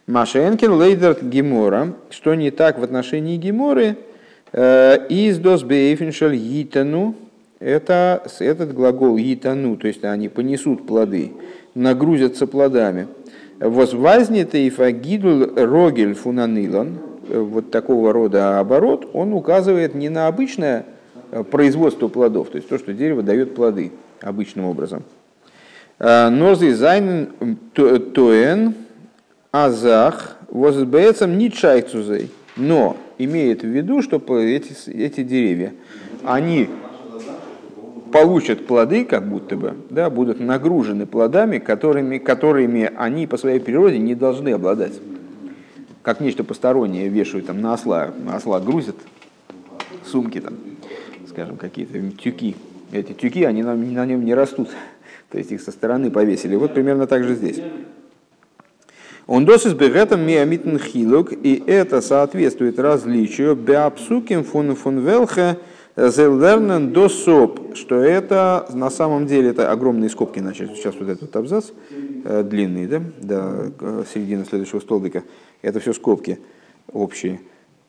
[0.08, 3.96] מה שאין כן לויט דער גמרא, что не так в отношении Геморы,
[4.52, 7.14] Из досбейфеншель йитану,
[7.60, 11.32] это этот глагол йитану, то есть они понесут плоды,
[11.74, 13.06] нагрузятся плодами.
[13.62, 16.98] Возвазнет и фагидул рогель фунанилон,
[17.28, 20.84] вот такого рода оборот, он указывает не на обычное
[21.52, 25.04] производство плодов, то есть то, что дерево дает плоды обычным образом.
[26.00, 28.74] Нозы зайнен тоен
[29.52, 35.72] азах возбецам не чайцузей, но имеет в виду, что эти, эти деревья,
[36.24, 36.68] они
[38.12, 43.98] получат плоды, как будто бы, да, будут нагружены плодами, которыми, которыми они по своей природе
[43.98, 44.92] не должны обладать.
[46.02, 48.96] Как нечто постороннее вешают там на осла, на осла грузят
[50.04, 50.54] сумки там,
[51.28, 52.56] скажем, какие-то тюки.
[52.92, 54.68] Эти тюки, они на, на нем не растут,
[55.30, 56.54] то есть их со стороны повесили.
[56.56, 57.60] Вот примерно так же здесь.
[59.26, 65.58] Он досыс бегетом миамитн хилук, и это соответствует различию беапсуким фун фун велхе
[65.96, 70.74] зелдернен досоп, что это на самом деле это огромные скобки начали.
[70.74, 71.66] Сейчас вот этот абзац
[72.24, 75.22] э, длинный, да, до э, середины следующего столбика.
[75.60, 76.38] Это все скобки
[76.92, 77.40] общие.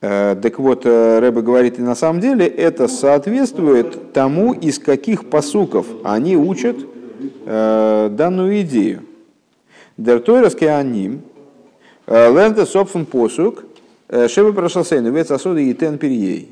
[0.02, 5.88] Э, так вот, Рэбе говорит, и на самом деле это соответствует тому, из каких посуков
[6.04, 6.78] они учат
[7.46, 9.04] данную идею.
[9.98, 11.22] Дертойрский аним,
[12.06, 13.64] ленте сопфен посук,
[14.10, 16.50] шебе прошасейну, вец асоды и тен перьей.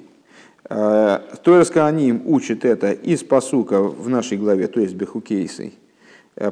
[0.68, 5.74] Тойрский аним учит это из посука в нашей главе, то есть бехукейсой.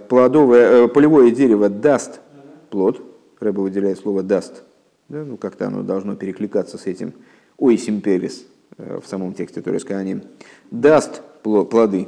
[0.10, 2.20] Плодовое, полевое дерево даст
[2.70, 3.01] плод,
[3.39, 4.64] Рэба выделяет слово даст,
[5.07, 7.14] да, ну как-то оно должно перекликаться с этим
[7.57, 8.45] ой симперис
[8.78, 10.24] в самом тексте Тойрский аним,
[10.72, 12.07] даст плоды.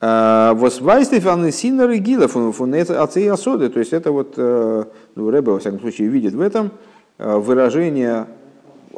[0.00, 4.84] Восвайстефан Синер и Гилов, отцы осоды, то есть это вот, э,
[5.14, 6.72] ну, Рэбе, во всяком случае, видит в этом
[7.16, 8.26] э, выражение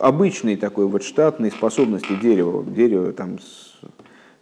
[0.00, 2.64] обычной такой вот штатной способности дерева.
[2.64, 3.38] Дерево там,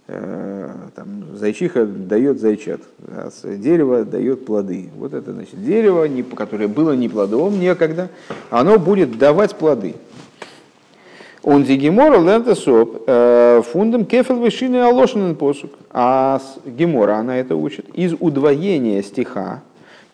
[0.09, 4.91] э, там зайчиха дает зайчат, а дерево дает плоды.
[4.97, 8.11] Вот это значит дерево, которое было не плодовым некогда,
[8.51, 9.95] оно будет давать плоды.
[11.43, 15.73] Он дигимора лента соп э, фундам кефел вышины алошинен посук.
[15.91, 19.63] А гемора она это учит из удвоения стиха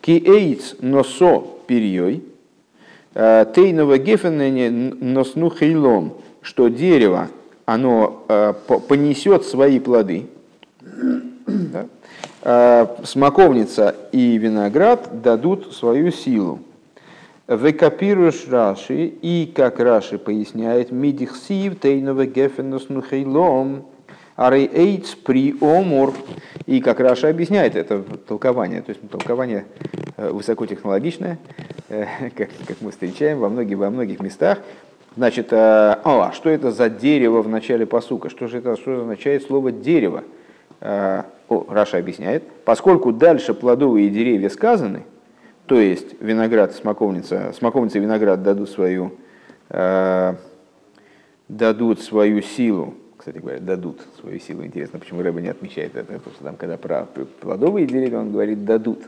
[0.00, 2.24] ки эйц носо перьей
[3.12, 7.28] тейного гефенене носну хейлом, что дерево
[7.64, 8.52] оно э,
[8.88, 10.26] понесет свои плоды.
[13.04, 16.60] Смоковница и виноград дадут свою силу.
[17.50, 23.86] וכפירוש רש״י, и как Раши поясняет, מדכתיב תאנה וגפן נתנו חילם,
[24.40, 26.14] הרי עץ פרי אמור.
[26.64, 29.66] И как Раши объясняет это толкование, то есть толкование
[30.16, 31.38] э, высокотехнологичное,
[31.90, 34.60] э, как, как мы встречаем во многих, во многих местах.
[35.14, 38.30] Значит, э, а что это за дерево в начале посука?
[38.30, 40.24] Что же это что означает слово дерево?
[40.80, 45.02] О, Раши объясняет, поскольку дальше плодовые деревья сказаны,
[45.66, 49.12] то есть виноград, смоковница, смоковница и виноград дадут свою,
[49.68, 50.34] э,
[51.48, 52.94] дадут свою силу.
[53.20, 54.64] Кстати говоря, дадут свою силу.
[54.64, 57.06] Интересно, почему Рэба не отмечает это, потому что там, когда про
[57.42, 59.02] плодовые деревья, он говорит дадут.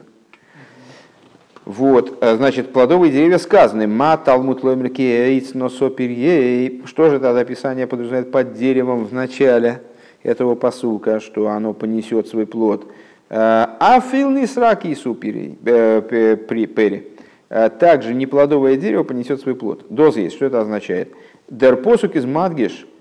[1.64, 3.86] Вот, э, значит, плодовые деревья сказаны.
[3.86, 6.82] Ма талмут ломеркейц носоперьей.
[6.84, 9.80] Что же это описание подразумевает под деревом в начале
[10.22, 12.92] этого посулка, что оно понесет свой плод?
[13.30, 17.08] А филный срак и супери, э, пери.
[17.48, 19.86] Э, также неплодовое дерево понесет свой плод.
[19.88, 20.36] Доз есть.
[20.36, 21.14] Что это означает?
[21.48, 22.91] Дер посук из мадгиш э,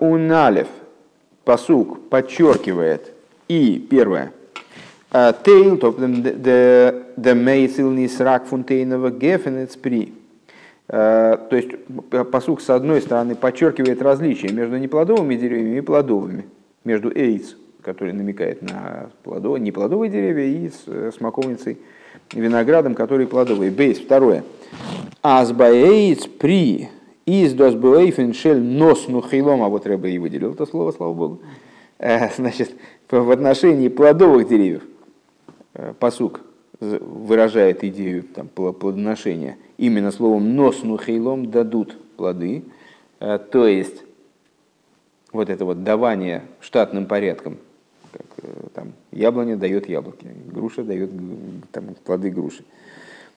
[0.00, 0.68] уналев.
[1.44, 3.12] Посук подчеркивает.
[3.48, 4.32] И первое.
[5.10, 10.12] Тейл, то де мейсилный срак фунтейного гефенец при.
[10.88, 11.70] То есть
[12.30, 16.46] посук с одной стороны подчеркивает различия между неплодовыми деревьями и плодовыми,
[16.84, 17.54] между эйц
[17.86, 21.78] который намекает на плодовые, не плодовые деревья, и с э, смоковницей
[22.32, 23.70] виноградом, который плодовый.
[23.70, 24.42] Бейс, второе.
[25.22, 26.88] Азбаэйц при
[27.26, 31.40] из досбуэйфен шель нос нухейлом, а вот Рэбе и выделил это слово, слава богу.
[31.98, 32.72] Э, значит,
[33.10, 34.82] в отношении плодовых деревьев
[35.74, 36.40] э, посук
[36.80, 39.56] выражает идею там, плодоношения.
[39.78, 42.64] Именно словом нос нухейлом дадут плоды.
[43.18, 44.02] То есть
[45.32, 47.56] вот это вот давание штатным порядком
[48.16, 51.10] как э, там, яблоня дает яблоки, груша дает
[51.72, 52.64] там, плоды груши.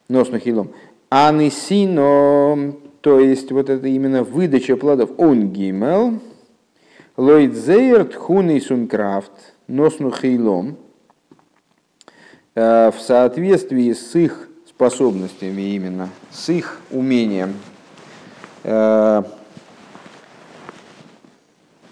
[0.08, 0.72] Нос нахилом.
[1.10, 5.12] Анисино, то есть вот это именно выдача плодов.
[5.18, 6.20] Он гимел,
[7.18, 9.32] лойдзейр тхуный сункрафт,
[9.68, 10.78] нос нухейлом,
[12.56, 17.56] э, в соответствии с их способностями именно, с их умением
[18.64, 19.24] э,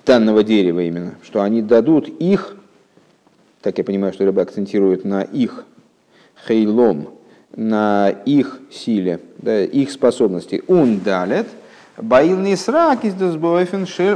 [0.06, 2.58] данного дерева именно, что они дадут их,
[3.62, 5.66] так я понимаю, что рыба акцентирует на их
[6.48, 7.17] хейлом,
[7.58, 10.64] на их силе, да, их способности.
[10.68, 11.48] Он далит,
[11.98, 13.16] баил не срак из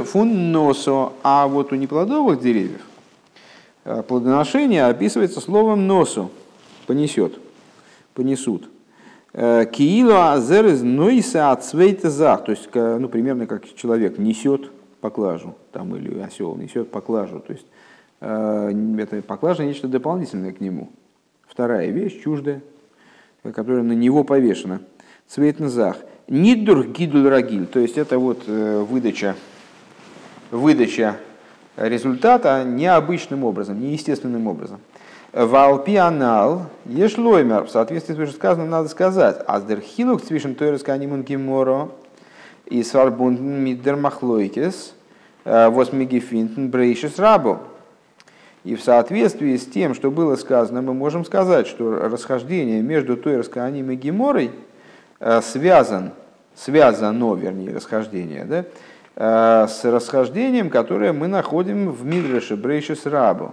[0.04, 2.80] фун носо, а вот у неплодовых деревьев
[3.84, 6.30] э, плодоношение описывается словом носу,
[6.86, 7.34] понесет,
[8.14, 8.70] понесут.
[9.32, 14.70] Э, Киило азер из нойса от зах, то есть, ну, примерно как человек несет
[15.00, 17.66] поклажу, там, или осел несет поклажу, то есть,
[18.20, 20.90] э, это поклажа нечто дополнительное к нему.
[21.48, 22.62] Вторая вещь, чуждая,
[23.42, 24.80] которая на него повешена.
[25.28, 25.96] Цвейтнзах.
[26.28, 27.66] Нидур гидуль рагиль.
[27.66, 29.34] То есть это вот э, выдача,
[30.50, 31.16] выдача
[31.76, 34.80] результата необычным образом, неестественным образом.
[35.32, 37.64] Валпианал ешлоймер.
[37.64, 39.42] В соответствии с вышесказанным надо сказать.
[39.46, 41.88] Аздерхилук цвишен тойрес канимун гиморо
[42.66, 44.94] и сварбунден миддер махлойкес
[45.44, 47.58] э, восмигефинтен брейшес рабу.
[48.64, 53.42] И в соответствии с тем, что было сказано, мы можем сказать, что расхождение между той
[53.42, 54.52] Кааним и Геморой
[55.18, 56.12] э, связан,
[56.54, 58.64] связано, вернее, расхождение, да,
[59.16, 63.52] э, с расхождением, которое мы находим в Мидреше Брейшес Рабу.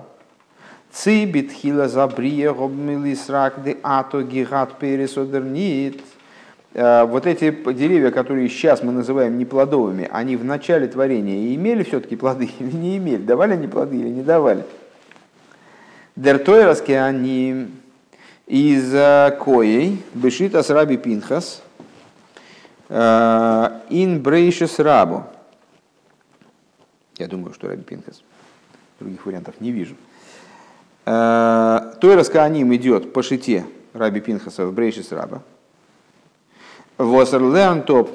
[0.91, 6.01] Цибит хила забрия гобмилисрак де ато гигат пересодернит.
[6.75, 12.15] Э, вот эти деревья, которые сейчас мы называем неплодовыми, они в начале творения имели все-таки
[12.15, 13.23] плоды или не имели?
[13.23, 14.65] Давали они плоды или не давали?
[16.19, 17.69] Дертойраски они
[18.45, 21.63] из коей бешита с раби Пинхас
[22.89, 25.23] э, ин брейшес рабу.
[27.17, 28.21] Я думаю, что раби Пинхас.
[28.99, 29.95] Других вариантов не вижу.
[31.05, 35.41] Э, Тойраска аним идет по шите раби Пинхаса в брейшес раба.
[36.97, 38.09] Восерлерн топ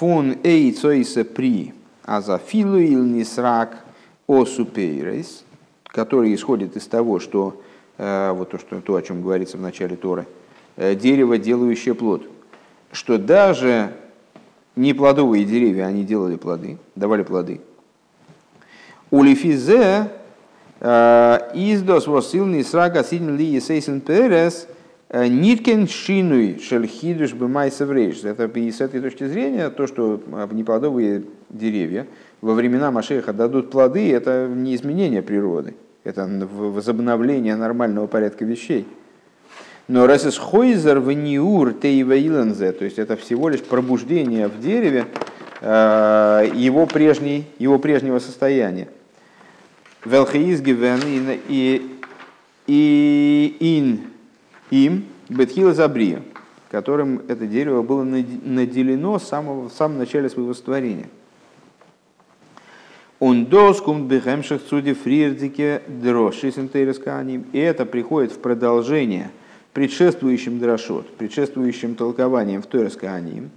[0.00, 3.84] фун эй цойсе при азафилу ил нисрак
[4.26, 5.44] осупейрейс
[5.92, 7.60] который исходит из того, что
[7.98, 10.26] э, вот то, что, то, о чем говорится в начале Торы,
[10.76, 12.22] э, дерево, делающее плод,
[12.92, 13.92] что даже
[14.76, 17.60] неплодовые деревья, они делали плоды, давали плоды.
[19.10, 20.10] Улифизе
[20.78, 24.68] э, издос восилный срага сидн ли есейсен перес
[25.12, 30.22] ниткен шинуй шельхидуш бымайса Это и с этой точки зрения то, что
[30.52, 32.06] неплодовые деревья
[32.40, 35.74] во времена Машеха дадут плоды, это не изменение природы,
[36.04, 38.86] это возобновление нормального порядка вещей.
[39.88, 45.06] Но раз из хойзер в ниур тейвеилензе, то есть это всего лишь пробуждение в дереве
[45.60, 48.88] э, его, прежней, его прежнего состояния.
[50.04, 51.00] Велхеиз гивен
[51.48, 51.96] и
[52.66, 54.00] и ин
[54.70, 56.22] им бетхила забрия,
[56.70, 61.08] которым это дерево было наделено с самого, в самом начале своего створения–
[63.20, 67.44] он доскум бехемших цуди фрирдике дроши синтейресканим.
[67.52, 69.30] И это приходит в продолжение
[69.74, 73.50] предшествующим дрошот, предшествующим толкованием в Тойресканим.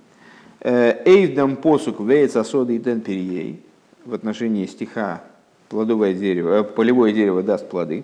[0.60, 3.62] Э, Эйвдам посук вейц асоды и тен перией.
[4.06, 5.24] В отношении стиха
[5.70, 8.04] плодовое дерево, э, полевое дерево даст плоды.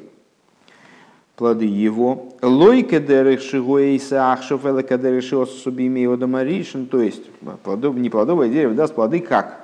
[1.35, 2.33] Плоды его.
[2.41, 6.85] Лойка дерехшигуэйса ахшов элекадерешиос субими одамаришин.
[6.87, 7.23] То есть
[7.63, 9.58] плодов, не плодовое дерево даст плоды как?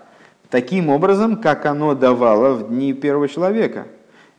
[0.55, 3.87] Таким образом, как оно давало в дни первого человека.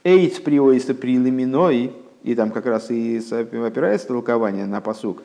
[0.03, 1.93] Эйц приоиса прилиминой,
[2.23, 5.23] и там как раз и опирается толкование на посук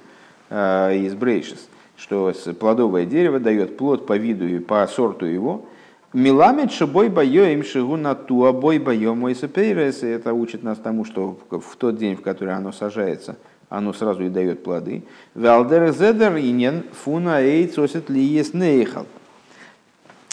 [0.50, 5.66] э, из Брейшис, что плодовое дерево дает плод по виду и по сорту его.
[6.12, 11.78] Миламет шибой боем шигу на ту обой боем мой Это учит нас тому, что в
[11.78, 13.38] тот день, в который оно сажается,
[13.70, 15.04] оно сразу и дает плоды.
[15.36, 19.06] Валдер зедер инен фуна эйц осет ли есть нейхал.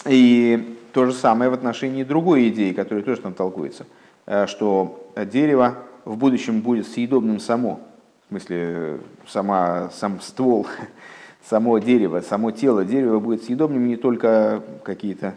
[0.09, 3.85] И то же самое в отношении другой идеи, которая тоже там толкуется,
[4.25, 7.79] э, что дерево в будущем будет съедобным само,
[8.25, 10.65] в смысле сама, сам ствол,
[11.47, 15.35] само дерево, само тело дерева будет съедобным не только какие-то...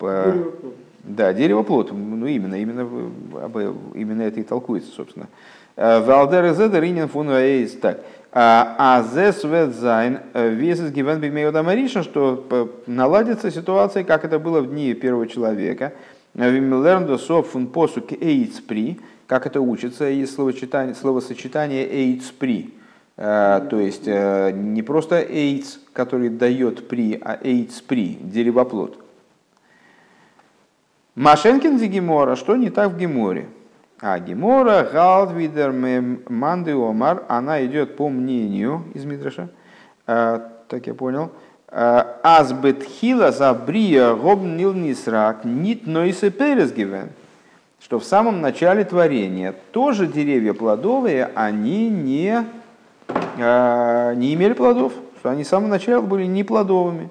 [0.00, 0.52] Дерево
[1.06, 3.12] да, дерево плод, ну именно, именно,
[3.94, 5.28] именно это и толкуется, собственно.
[5.76, 7.28] Э, ווייל דער זעלבער ענין פון
[7.80, 8.00] так.
[8.32, 14.70] אַזוי ווי עס איז געווען בימי אדם הראשון, что наладится ситуация, как это было в
[14.70, 15.92] дни первого человека.
[16.34, 22.74] Вимилерндо софун посук эйц при, как это учится из словосочетания, словосочетания эйц при.
[23.16, 29.02] То есть э, не просто эйц, который дает при, а эйц при, деревоплод.
[31.14, 33.48] Машенкин Гемора, что не так в Геморе?
[34.00, 39.48] А Гемора Галдвидер Манды Омар, она идет по мнению из Мидраша,
[40.06, 41.32] а, так я понял,
[41.68, 47.10] אַז בתחילת הבריאה האָבן אילני סרק ניט עושה פירות געווען.
[47.80, 52.44] Что в самом начале творения тоже деревья плодовые, они не,
[53.36, 57.10] не имели плодов, что они с самого начала были не плодовыми.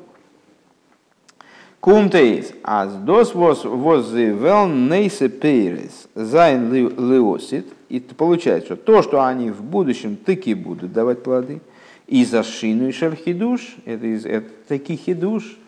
[1.86, 7.68] קומט אויס, אַז דאָס וואָס וואָס זיי וועלן עושה פירות זיין לעתיד.
[7.90, 11.62] И получается, что то, что они в будущем таки будут давать плоды,
[12.08, 15.60] и за шину и шархидуш, это из это таки хидуш,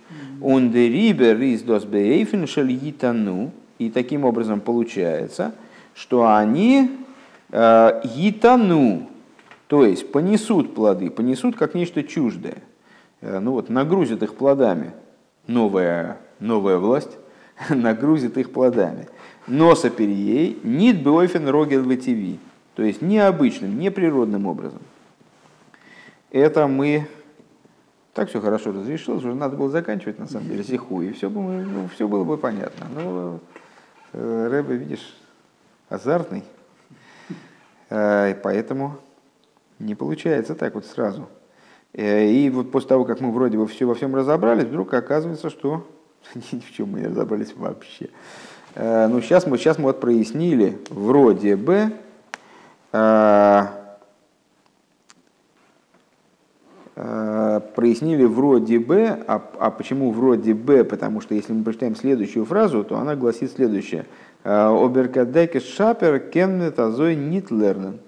[0.41, 5.53] он де рибер из дос бейфен шальитану, и таким образом получается,
[5.93, 6.89] что они
[7.51, 9.07] э, етану,
[9.67, 12.57] то есть понесут плоды, понесут как нечто чуждое.
[13.21, 14.93] Э, ну вот, нагрузят их плодами
[15.47, 17.17] новая, новая власть
[17.69, 19.07] нагрузит их плодами.
[19.47, 22.39] Носа перьей нит бойфен рогел ВТВ,
[22.75, 24.81] то есть необычным, неприродным образом.
[26.31, 27.07] Это мы
[28.17, 31.51] так все хорошо разрешилось, уже надо было заканчивать на самом деле сиху, и все, было,
[31.51, 32.87] ну, все было бы понятно.
[32.95, 33.39] Но
[34.13, 35.15] э, Рэбе, видишь,
[35.87, 36.43] азартный,
[37.91, 38.97] э, поэтому
[39.77, 41.29] не получается так вот сразу.
[41.93, 45.49] Э, и вот после того, как мы вроде бы все во всем разобрались, вдруг оказывается,
[45.49, 45.87] что
[46.35, 48.09] ни в чем мы не разобрались вообще.
[48.75, 51.91] Э, ну, сейчас мы, сейчас мы вот прояснили вроде бы,
[52.91, 53.65] э,
[57.75, 60.83] прояснили вроде бы, а, а почему вроде бы?
[60.83, 64.05] Потому что если мы прочитаем следующую фразу, то она гласит следующее.
[64.43, 67.99] Оберкадекес шапер кеннет азой нитлернен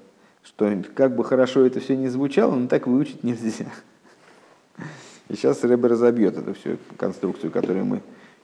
[0.43, 3.67] что как бы хорошо это все не звучало, но так выучить нельзя.
[5.29, 8.01] И сейчас Рэбе разобьет эту всю конструкцию, которую мы,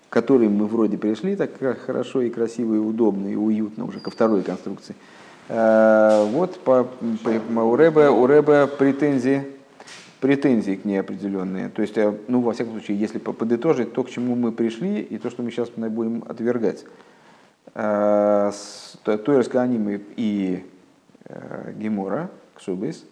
[0.09, 4.43] которой мы вроде пришли, так хорошо и красиво, и удобно, и уютно уже ко второй
[4.43, 4.95] конструкции.
[5.49, 6.87] А, вот по,
[7.23, 9.45] по, у, Рэбе, у Рэбе претензии,
[10.19, 11.69] претензии к ней определенные.
[11.69, 15.17] То есть, э, ну, во всяком случае, если подытожить то, к чему мы пришли, и
[15.17, 16.85] то, что мы сейчас будем отвергать.
[17.73, 18.51] А,
[19.03, 20.74] Тойерская аниме и Э,
[21.73, 23.05] Гемора, Ксубис,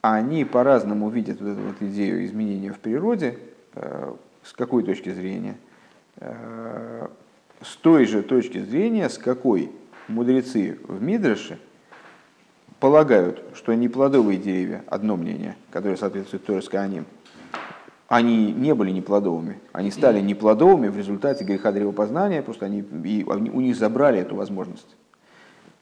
[0.00, 3.38] они по-разному видят вот эту вот идею изменения в природе,
[3.74, 5.56] э, с какой точки зрения?
[6.16, 7.08] Э,
[7.60, 9.72] с той же точки зрения, с какой
[10.08, 11.58] мудрецы в Мидреше
[12.80, 17.06] полагают, что неплодовые деревья, одно мнение, которое соответствует Торской Аним,
[18.08, 23.60] они не были неплодовыми, они стали неплодовыми в результате греха древопознания, просто они, и у
[23.60, 24.94] них забрали эту возможность.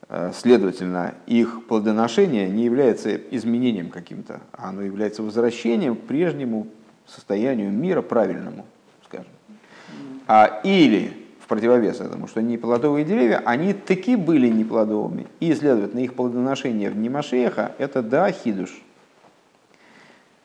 [0.08, 6.66] Э, следовательно, их плодоношение не является изменением каким-то, а оно является возвращением к прежнему
[7.06, 8.66] состоянию мира правильному,
[9.06, 9.26] скажем.
[10.26, 16.14] А, или в противовес этому, что неплодовые деревья, они таки были неплодовыми, и, следовательно, их
[16.14, 18.82] плодоношение в Немашеха– это да, хидуш.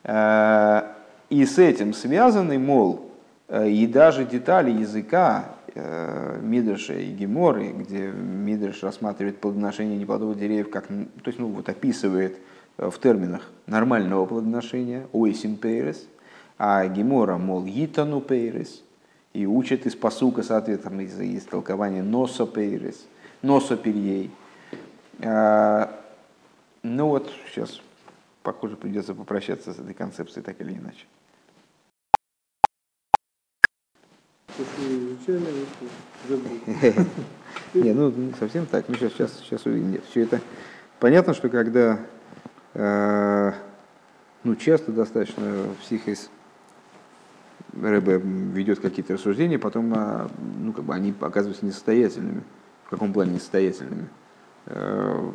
[0.04, 0.82] Э,
[1.28, 3.10] и с этим связаны, мол,
[3.48, 10.70] э, и даже детали языка Э, Мидраша и Геморы, где Мидраш рассматривает плодоношение неплодовых деревьев
[10.70, 12.38] как, то есть, ну, вот описывает
[12.78, 16.06] э, в терминах нормального плодоношения, ойсим пейрес,
[16.58, 18.82] а Гемора, мол, гитану пейрес,
[19.32, 23.06] и учит из посука, соответственно, из, из толкования носа пейрес,
[23.42, 24.30] носа перьей.
[25.22, 26.00] А,
[26.82, 27.80] ну вот, сейчас,
[28.42, 31.06] похоже, придется попрощаться с этой концепцией так или иначе.
[37.74, 38.88] Не, ну не совсем так.
[38.88, 39.92] Мы сейчас, сейчас, сейчас увидим.
[39.92, 40.40] Нет, все это
[40.98, 42.00] понятно, что когда
[42.74, 43.52] э,
[44.44, 46.30] ну, часто достаточно психис
[47.80, 52.42] Рэбе ведет какие-то рассуждения, потом а, ну, как бы они оказываются несостоятельными.
[52.86, 54.08] В каком плане несостоятельными?
[54.66, 55.30] Э,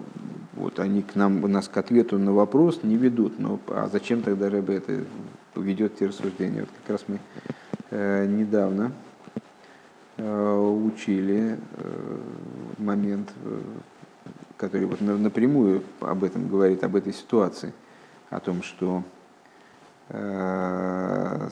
[0.53, 3.39] вот они к нам, у нас к ответу на вопрос не ведут.
[3.39, 5.03] Но а зачем тогда Рэбе это
[5.55, 6.61] ведет те рассуждения?
[6.61, 7.19] Вот как раз мы
[7.91, 8.91] э, недавно
[10.17, 12.17] учили э,
[12.77, 13.61] момент, э,
[14.57, 17.73] который вот напрямую об этом говорит, об этой ситуации,
[18.29, 19.03] о том, что
[20.07, 21.49] то,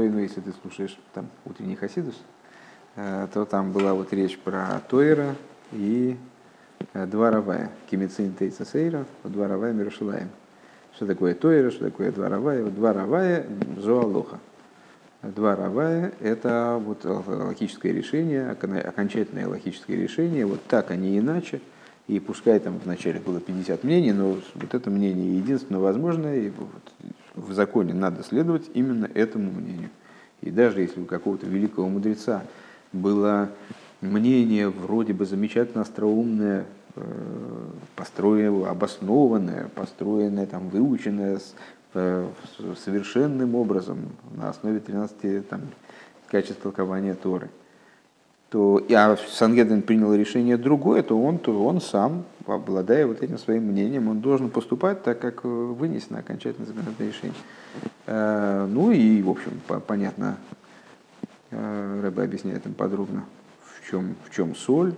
[0.00, 2.22] если ты слушаешь там утренний Хасидус,
[2.94, 5.34] то там была вот речь про Тойра
[5.72, 6.16] и
[6.94, 7.72] два равая.
[7.90, 10.30] Кимицин Тейца Сейра, два равая Мирушалаем.
[10.94, 12.64] Что такое Тойра, что такое два равая?
[12.64, 13.44] Два равая
[13.76, 14.38] Зоалоха.
[15.32, 21.60] Два равая– это вот логическое решение, окончательное логическое решение, вот так, а не иначе.
[22.08, 26.68] И пускай там вначале было 50 мнений, но вот это мнение единственно возможное, и вот
[27.36, 29.88] в законе надо следовать именно этому мнению.
[30.42, 32.42] И даже если у какого-то великого мудреца
[32.92, 33.48] было
[34.02, 37.02] мнение вроде бы замечательно остроумное, э,
[37.96, 41.40] построенное, обоснованное, построенное, там, выученное,
[41.94, 45.62] совершенным образом на основе 13 там,
[46.28, 47.48] качеств толкования Торы,
[48.50, 53.64] то, а Сангедрин принял решение другое, то он, то он сам, обладая вот этим своим
[53.64, 57.36] мнением, он должен поступать так, как вынесено окончательное законодательное решение.
[58.06, 60.36] Э, ну и, в общем, понятно,
[61.50, 63.24] э, Рэбе объясняет им подробно,
[63.64, 64.94] в чем, в чем соль,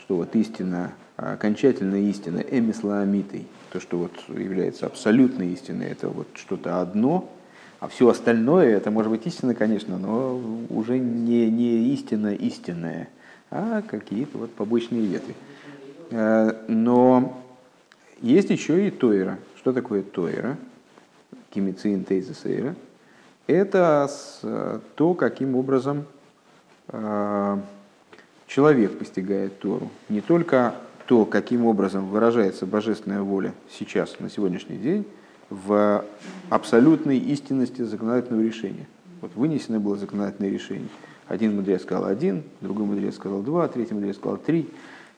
[0.00, 6.80] что вот истина, окончательная истина, эмисламитой, то, что вот является абсолютной истиной, это вот что-то
[6.80, 7.28] одно–
[7.82, 10.40] а все остальное, это может быть истина, конечно, но
[10.70, 13.08] уже не, не истина истинная,
[13.50, 15.34] а какие-то вот побочные ветви.
[16.12, 17.42] Э, но
[18.20, 19.36] есть еще и Тойра.
[19.56, 20.58] Что такое Тойра?
[21.50, 22.76] Кимицин Тейзесейра.
[23.48, 24.08] Это
[24.94, 26.04] то, каким образом
[26.86, 27.58] э,
[28.46, 29.90] человек постигает Тору.
[30.08, 30.76] Не только
[31.12, 35.04] то, каким образом выражается божественная воля сейчас, на сегодняшний день,
[35.50, 36.06] в
[36.48, 38.86] абсолютной истинности законодательного решения.
[39.20, 40.88] Вот вынесено было законодательное решение.
[41.28, 44.70] Один мудрец сказал один, другой мудрец сказал два, третий мудрец сказал три,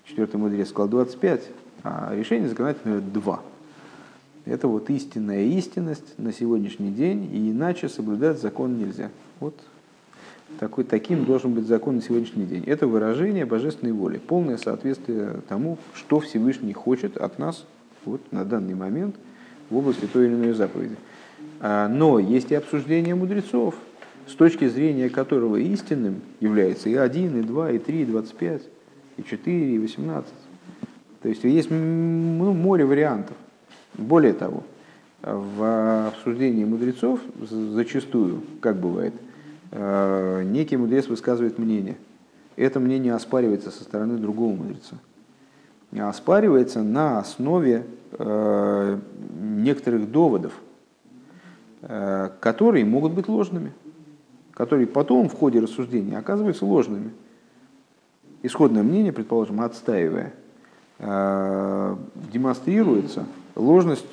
[0.04, 1.48] четвертый мудрец сказал двадцать пять,
[1.84, 3.40] а решение законодательное два.
[4.46, 9.12] Это вот истинная истинность на сегодняшний день, и иначе соблюдать закон нельзя.
[9.38, 9.54] Вот
[10.58, 12.64] такой, таким должен быть закон на сегодняшний день.
[12.66, 17.66] Это выражение божественной воли, полное соответствие тому, что Всевышний хочет от нас
[18.04, 19.16] вот на данный момент–
[19.70, 20.96] в области той или иной заповеди.
[21.60, 23.74] А, но есть и обсуждение мудрецов,
[24.26, 28.62] с точки зрения которого истинным является и 1, и 2, и 3, и 25,
[29.18, 30.32] и 4, и 18.
[31.22, 33.36] То есть есть ну, море вариантов.
[33.94, 34.62] Более того,
[35.22, 39.14] в обсуждении мудрецов зачастую, как бывает,
[39.74, 41.96] некий мудрец высказывает мнение.
[42.56, 44.96] Это мнение оспаривается со стороны другого мудреца.
[45.92, 47.84] Оспаривается на основе
[48.16, 48.98] Э,
[49.40, 50.52] некоторых доводов,
[51.82, 53.72] э, которые могут быть ложными,
[54.52, 57.10] которые потом в ходе рассуждения оказываются ложными.
[58.44, 60.32] Исходное мнение, предположим, отстаивая,
[61.00, 61.96] э,
[62.32, 63.26] демонстрируется
[63.56, 64.06] ложность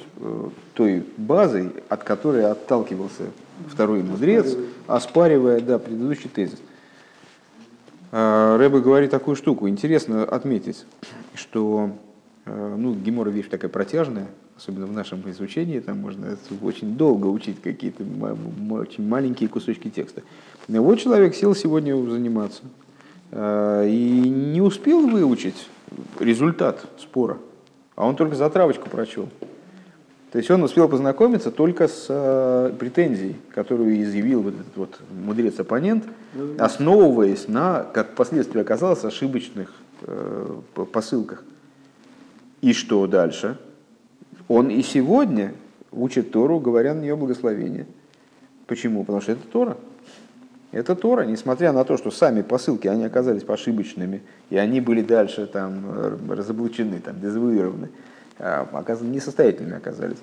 [0.73, 3.25] той базы, от которой отталкивался
[3.69, 4.55] второй мудрец,
[4.87, 6.59] оспаривая да, предыдущий тезис.
[8.11, 9.69] Рэбе говорит такую штуку.
[9.69, 10.85] Интересно отметить,
[11.33, 11.91] что
[12.45, 14.27] Э, ну, гемора вещь такая протяжная,
[14.57, 18.03] особенно в нашем изучении, там можно очень долго учить какие-то
[18.71, 20.23] очень маленькие кусочки текста.
[20.67, 22.63] Но вот человек сел сегодня заниматься
[23.31, 25.67] э, и не успел выучить
[26.19, 27.37] результат спора,
[27.95, 29.29] а он только затравочку прочел.
[30.31, 36.05] То есть он успел познакомиться только с э, претензией, которую изъявил вот этот вот мудрец-оппонент,
[36.57, 39.73] основываясь на, как впоследствии оказалось, ошибочных
[40.91, 41.43] посылках.
[42.61, 43.57] И что дальше?
[44.47, 45.53] Он и сегодня
[45.91, 47.85] учит Тору, говоря на нее благословение.
[48.67, 49.01] Почему?
[49.01, 49.77] Потому что это Тора.
[50.71, 55.45] Это Тора, несмотря на то, что сами посылки, они оказались ошибочными, и они были дальше
[55.45, 55.83] там
[56.29, 57.89] разоблачены, там, дезавуированы,
[59.01, 60.17] несостоятельными оказались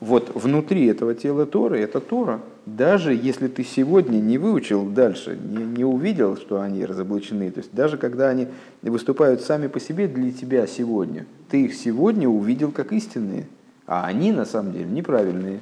[0.00, 2.40] вот внутри этого тела Торы, это Тора.
[2.66, 7.72] Даже если ты сегодня не выучил дальше, не, не увидел, что они разоблачены, то есть
[7.72, 8.48] даже когда они
[8.82, 13.46] выступают сами по себе для тебя сегодня, ты их сегодня увидел как истинные,
[13.86, 15.60] а они на самом деле неправильные,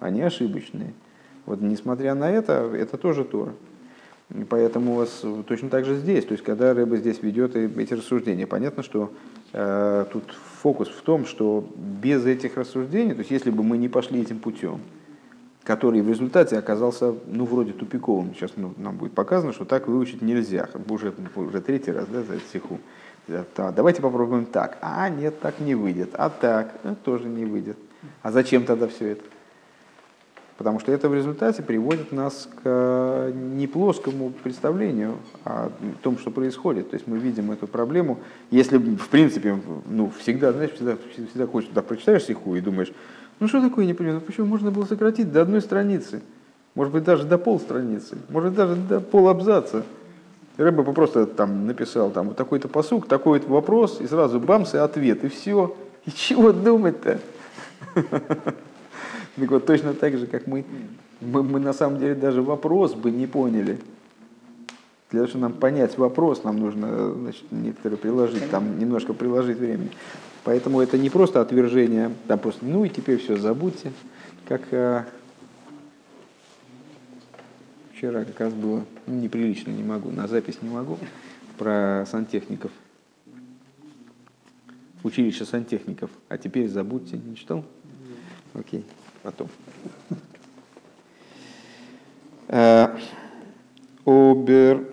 [0.00, 0.92] они ошибочные.
[1.46, 3.52] Вот несмотря на это, это тоже Тора.
[4.34, 7.94] И поэтому у вас точно так же здесь, то есть когда рыба здесь ведет эти
[7.94, 9.12] рассуждения, понятно, что
[10.12, 10.24] тут
[10.62, 14.40] фокус в том, что без этих рассуждений, то есть если бы мы не пошли этим
[14.40, 14.80] путем,
[15.64, 20.22] который в результате оказался, ну, вроде тупиковым, сейчас ну, нам будет показано, что так выучить
[20.22, 22.78] нельзя, уже, уже третий раз, да, за стиху.
[23.56, 24.76] Давайте попробуем так.
[24.82, 26.10] А, нет, так не выйдет.
[26.12, 27.78] А так, а, тоже не выйдет.
[28.22, 29.24] А зачем тогда все это?
[30.56, 35.70] Потому что это в результате приводит нас к э, не плоскому представлению о
[36.02, 36.90] том, что происходит.
[36.90, 38.20] То есть мы видим эту проблему.
[38.52, 42.92] Если, в принципе, ну, всегда, знаешь, всегда, всегда хочешь, да, прочитаешь стиху и думаешь,
[43.40, 46.22] ну что такое, не понимаю, почему можно было сократить до одной страницы?
[46.76, 49.84] Может быть, даже до полстраницы, может быть, даже до полабзаца.
[50.56, 55.24] Рыба просто там написал там вот такой-то посук, такой-то вопрос, и сразу бамс и ответ,
[55.24, 55.74] и все.
[56.06, 57.18] И чего думать-то?
[59.36, 60.64] Так вот, точно так же, как мы,
[61.20, 63.78] мы, мы на самом деле даже вопрос бы не поняли.
[65.10, 69.90] Для того, чтобы нам понять вопрос, нам нужно значит, некоторые приложить, там немножко приложить времени.
[70.44, 73.92] Поэтому это не просто отвержение, там просто, ну и теперь все, забудьте.
[74.46, 75.06] Как а,
[77.92, 80.98] вчера как раз было ну, неприлично, не могу, на запись не могу,
[81.58, 82.70] про сантехников.
[85.02, 86.10] Училище сантехников.
[86.28, 87.64] А теперь забудьте, не читал?
[88.52, 88.84] Окей.
[89.24, 89.48] Потом.
[92.48, 92.88] Э,
[94.04, 94.84] обер...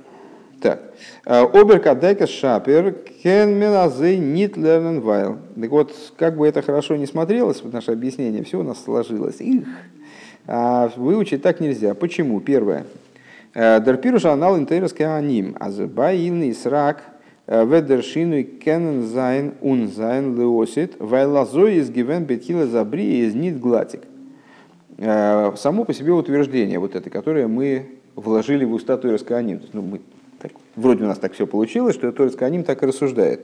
[0.62, 0.94] Так.
[1.26, 2.94] Э, אָבער כד דייקת שפיר
[3.24, 5.38] קען מען אַזוי ניט לערנען ווייל.
[5.60, 9.42] Так вот, как бы это хорошо не смотрелось, в наше объяснение, все у нас сложилось.
[9.42, 9.68] Их.
[10.48, 11.94] А выучить так нельзя.
[11.94, 12.40] Почему?
[12.40, 12.86] Первое.
[13.54, 15.56] Дерпируш анал интерес аним.
[15.60, 17.04] Азбаилный срак
[17.48, 24.02] Ведершину кенен зайн ун зайн леосит, вайлазой из гивен бетхила забри из нит глатик.
[25.04, 29.26] Э, само по себе утверждение вот это, которое мы вложили в уста Торис.
[29.74, 30.00] Ну, мы,
[30.40, 33.44] так, вроде у нас так все получилось, что Торис так и рассуждает,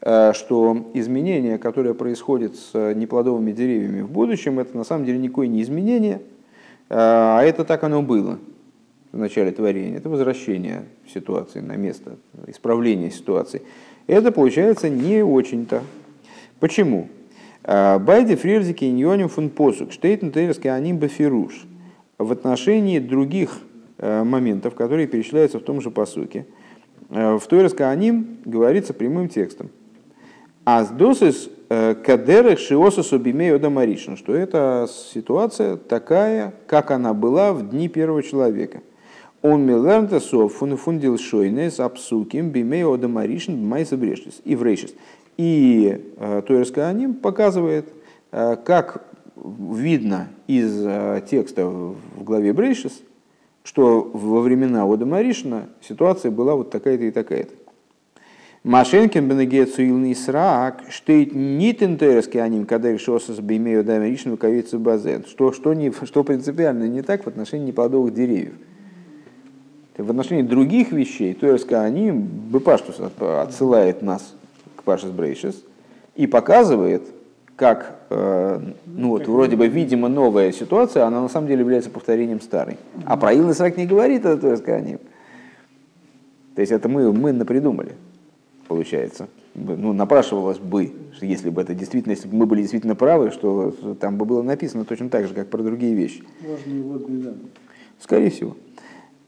[0.00, 5.46] э, что изменение, которое происходит с неплодовыми деревьями в будущем, это на самом деле никакое
[5.46, 6.20] не изменение, э,
[6.96, 8.40] а это так оно было
[9.12, 12.16] в начале творения, это возвращение ситуации на место,
[12.48, 13.62] исправление ситуации.
[14.08, 15.80] Это получается не очень-то.
[16.58, 17.06] Почему?
[17.64, 21.66] Байди фрирзики иньоним фун посук, штейтен тейрский аним бафируш.
[22.18, 23.60] В отношении других
[23.98, 26.46] э, моментов, которые перечисляются в том же посуке,
[27.10, 29.70] э, в Тойрска аним говорится прямым текстом.
[30.64, 37.88] Аздосис э, кадерах шиосасу бимею дамаришн, что это ситуация такая, как она была в дни
[37.88, 38.82] первого человека.
[39.40, 44.92] Он милернта со фундил шойнес абсуким бимео дамаришн майса брешис и врешис.
[45.38, 47.88] И э, Тойерская аним показывает,
[48.32, 49.04] э, как
[49.36, 53.00] видно из э, текста в главе Брейшис,
[53.62, 57.52] что во времена Ода Маришина ситуация была вот такая-то и такая-то.
[58.64, 65.24] Машенкин бенегецу илный срак, штейт нит интерески аним, когда решился с бимею дамаришну кавицу базен.
[65.24, 68.54] Что, что, не, что принципиально не так в отношении неплодовых деревьев.
[69.96, 74.34] В отношении других вещей, есть они Бепаштус отсылает нас
[74.88, 75.64] к Пашес Брейшес
[76.16, 77.02] и показывает,
[77.56, 82.40] как, э, ну вот, вроде бы, видимо, новая ситуация, она на самом деле является повторением
[82.40, 82.78] старой.
[83.04, 84.96] А про Илный Срак не говорит это, они.
[86.54, 87.96] То есть это мы, мы напридумали,
[88.66, 89.28] получается.
[89.54, 93.72] Ну, напрашивалось бы, что если бы это действительно, если бы мы были действительно правы, что
[94.00, 96.24] там бы было написано точно так же, как про другие вещи.
[96.40, 97.46] Важные водные данные.
[98.00, 98.56] Скорее всего.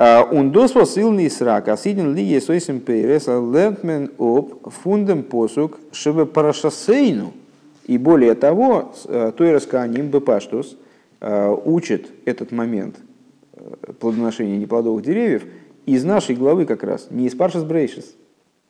[0.01, 7.35] Ундос посылный срак, а сиден ли есойсим пейрес, а лентмен об фундам посук, чтобы парашасейну.
[7.87, 8.95] И более того,
[9.37, 10.79] той расканим бепаштус
[11.21, 12.97] э, учит этот момент
[13.99, 15.45] плодоношения неплодовых деревьев
[15.87, 18.15] из нашей главы как раз, не из Паршас Брейшис,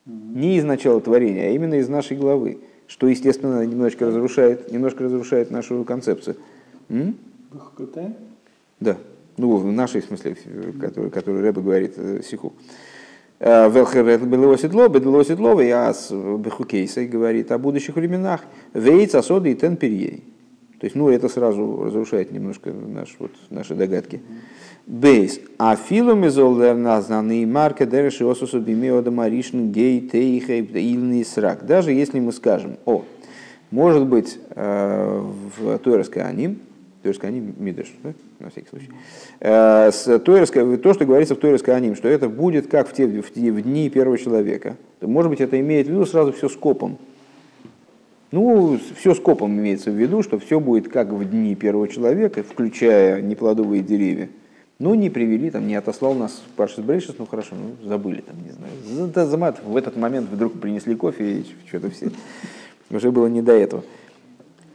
[0.07, 5.51] не из начала творения, а именно из нашей главы, что, естественно, немножко разрушает, немножко разрушает
[5.51, 6.37] нашу концепцию.
[6.89, 7.15] М?
[8.81, 8.97] Да.
[9.41, 10.37] Ну, в нашей смысле,
[10.79, 12.53] который, который Рэба говорит э, Сиху.
[13.39, 18.43] Э, Велхерет было седло, было седло, и ас бехукейсой говорит о будущих временах.
[18.75, 20.25] Вейц, асоды и тен перьей.
[20.79, 24.21] То есть, ну, это сразу разрушает немножко наш, вот, наши догадки.
[24.87, 25.41] Бейс.
[25.59, 31.65] А филум из назнанный марка дерши осусу бимеода маришн гей тейхей ильный срак.
[31.65, 33.05] Даже если мы скажем, о,
[33.71, 35.23] может быть, э,
[35.57, 36.59] в Тойрской аним,
[37.03, 38.13] Тойрской аним мидеш, да?
[38.39, 38.91] на всякий случай.
[39.41, 39.91] Э,
[40.25, 43.51] Тойерской, то, что говорится в Тойерской аним, что это будет как в, те, в, те,
[43.51, 44.77] в дни первого человека.
[45.01, 46.99] Может быть, это имеет в виду сразу все скопом.
[48.33, 53.23] Ну, все скопом имеется в виду, что все будет как в дни первого человека, включая
[53.23, 54.29] неплодовые деревья.
[54.79, 58.53] Ну, не привели, там, не отослал нас Паршис Брейшис, ну хорошо, ну, забыли, там, не
[58.53, 58.73] знаю.
[59.65, 62.11] В этот момент вдруг принесли кофе, и что-то все.
[62.91, 63.85] Уже было не до этого.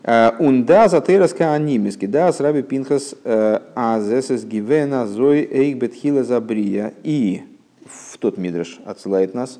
[0.07, 6.94] Унда за тейраска анимиски, да, с раби Пинхас азесес гивена зой эйк бетхила забрия.
[7.03, 7.41] И
[7.86, 9.60] в тот мидраш отсылает нас,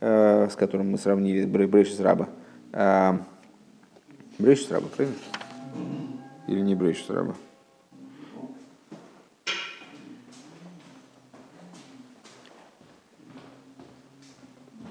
[0.00, 2.28] с которым мы сравнили Брейшис раба.
[4.38, 5.18] Брейшис раба, правильно?
[6.48, 7.34] Или не Брейшис раба?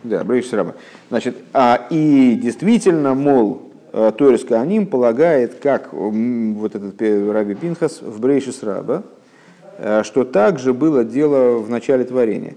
[0.04, 0.76] Да, Брейшис раба.
[1.10, 8.64] Значит, а, и действительно, мол, Торис Кааним полагает, как вот этот Раби Пинхас в Брейшис
[8.64, 9.04] Раба,
[9.78, 12.56] э, что также было дело в начале творения.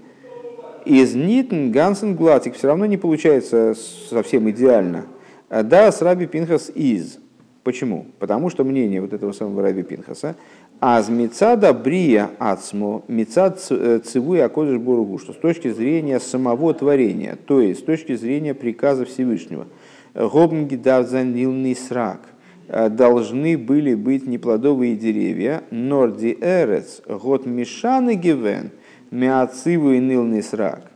[0.85, 3.75] Из Нитн Гансен Глатик все равно не получается
[4.09, 5.05] совсем идеально.
[5.49, 7.19] Э, да, с Раби Пинхас из.
[7.63, 8.05] Почему?
[8.19, 10.35] Потому что мнение вот этого самого Раби Пинхаса,
[10.79, 17.59] аз мецада брия ацмо, мецад цивуй акодыш бургу, что с точки зрения самого творения, то
[17.59, 19.67] есть с точки зрения приказа Всевышнего–
[20.15, 22.21] Гобнги давзанилный срак.
[22.67, 25.63] Э, должны были быть неплодовые деревья.
[25.71, 28.71] Норди эрец, год мешаны гивен,
[29.11, 30.91] миациву и нилный срак.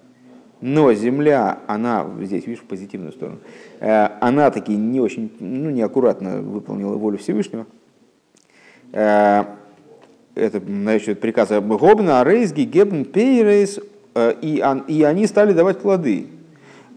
[0.62, 3.40] Но земля, она, здесь видишь, в позитивную сторону,
[3.80, 7.66] э, она таки не очень, ну, неаккуратно выполнила волю Всевышнего.
[8.92, 9.56] это
[10.36, 13.80] значит, приказ Гобна, Рейсги, Гебн, Пейрейс,
[14.42, 16.28] и они стали давать плоды.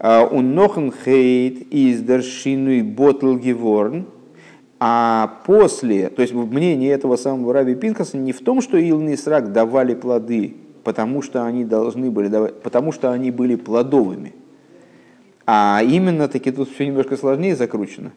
[0.03, 4.05] У Нохен Хейт из Дершину Ботл Геворн,
[4.77, 9.53] а после, то есть мнение этого самого Раби Пинкаса не в том, что Илный Срак
[9.53, 14.33] давали плоды, потому что они должны были давать, потому что они были плодовыми.
[15.45, 18.11] А именно таки тут все немножко сложнее закручено,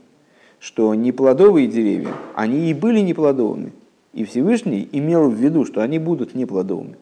[0.58, 3.72] что неплодовые деревья, они и были неплодовыми.
[4.12, 6.96] И Всевышний имел в виду, что они будут неплодовыми.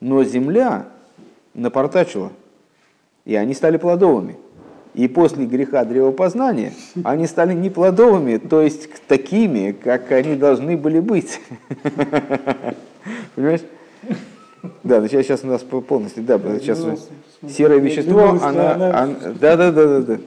[0.00, 0.88] Но земля
[1.54, 2.32] напортачила,
[3.26, 4.36] и они стали плодовыми.
[4.94, 6.72] И после греха древопознания
[7.04, 11.38] они стали неплодовыми, то есть такими, как они должны были быть.
[13.34, 13.60] Понимаешь?
[14.82, 16.82] Да, ну сейчас, сейчас у нас полностью, да, сейчас
[17.46, 18.74] серое вещество, она,
[19.38, 20.18] да, да, да, да, да.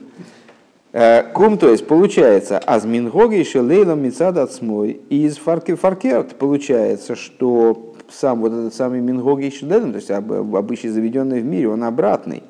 [0.92, 7.16] Э, קומט, то есть получается, אַז מנהגו של עולם מצד עצמו איז פאַרקי פאַרקערט получается,
[7.16, 12.42] что сам вот этот самый מנהגו של то есть обычай заведенный в мире, он обратный.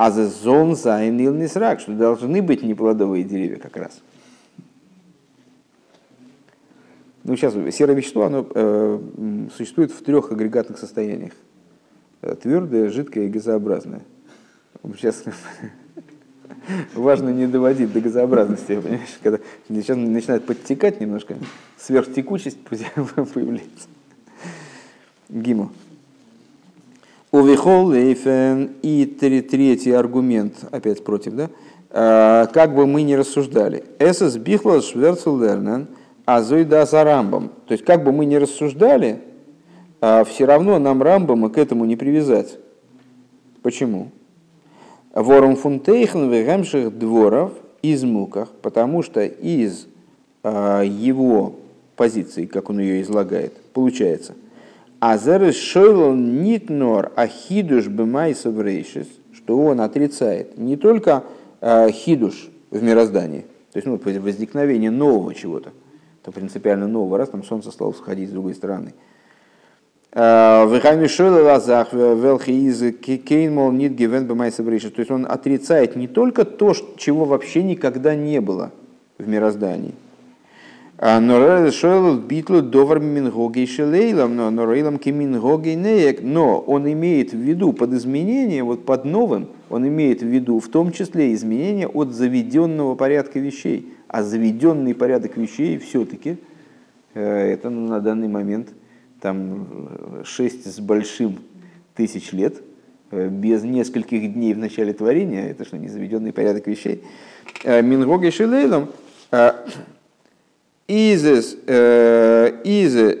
[0.00, 4.00] אַז עס זאָלן זיין אילני סרק, что должны быть неплодовые деревья как раз.
[7.22, 8.98] Ну, сейчас серое вещество, оно э,
[9.54, 11.34] существует в трех агрегатных состояниях.
[12.22, 14.00] Э, Твердое, жидкое и газообразное.
[14.96, 15.22] Сейчас
[16.94, 19.18] важно не доводить до газообразности, понимаешь?
[19.22, 21.36] Когда сейчас начинает подтекать немножко,
[21.76, 23.88] сверхтекучесть появляется.
[25.28, 25.70] Гиму.
[27.32, 31.50] Увихол лейфен и третий аргумент, опять против, да?
[31.90, 33.84] А, как бы мы ни рассуждали.
[34.00, 35.86] Эсэс бихлас шверцелернен,
[36.24, 37.50] а зойда за рамбом.
[37.68, 39.20] То есть, как бы мы ни рассуждали,
[40.00, 42.58] а, все равно нам рамбома к этому не привязать.
[43.62, 44.10] Почему?
[45.14, 49.86] Ворум фунтейхен вегемших дворов из муках, потому что из
[50.42, 51.54] а, его
[51.94, 54.34] позиции, как он ее излагает, получается–
[55.00, 61.24] Азер шойл нитнор ахидуш бемайсов рейшис, что он отрицает не только
[61.62, 65.70] э, хидуш в мироздании, то есть ну, возникновение нового чего-то,
[66.22, 68.92] это принципиально нового, раз там солнце стало всходить с другой стороны.
[70.12, 75.96] Э, Вехами шойл лазах велхи из кейнмол нит гивен бемайсов рейшис, то есть он отрицает
[75.96, 78.70] не только то, чего вообще никогда не было
[79.16, 80.09] в мироздании, а,
[81.00, 86.20] битлу довар мингоги шелейлом, но норейлом кимингоги неек.
[86.22, 90.68] Но он имеет в виду под изменением, вот под новым, он имеет в виду в
[90.68, 93.94] том числе изменения от заведенного порядка вещей.
[94.08, 96.36] А заведенный порядок вещей все-таки,
[97.14, 98.68] э, это ну, на данный момент
[99.22, 101.38] там 6 с большим
[101.94, 102.60] тысяч лет,
[103.10, 107.02] э, без нескольких дней в начале творения, это что, не заведенный порядок вещей.
[107.64, 108.88] Э, Мингоги шелейлом,
[110.90, 113.16] изес из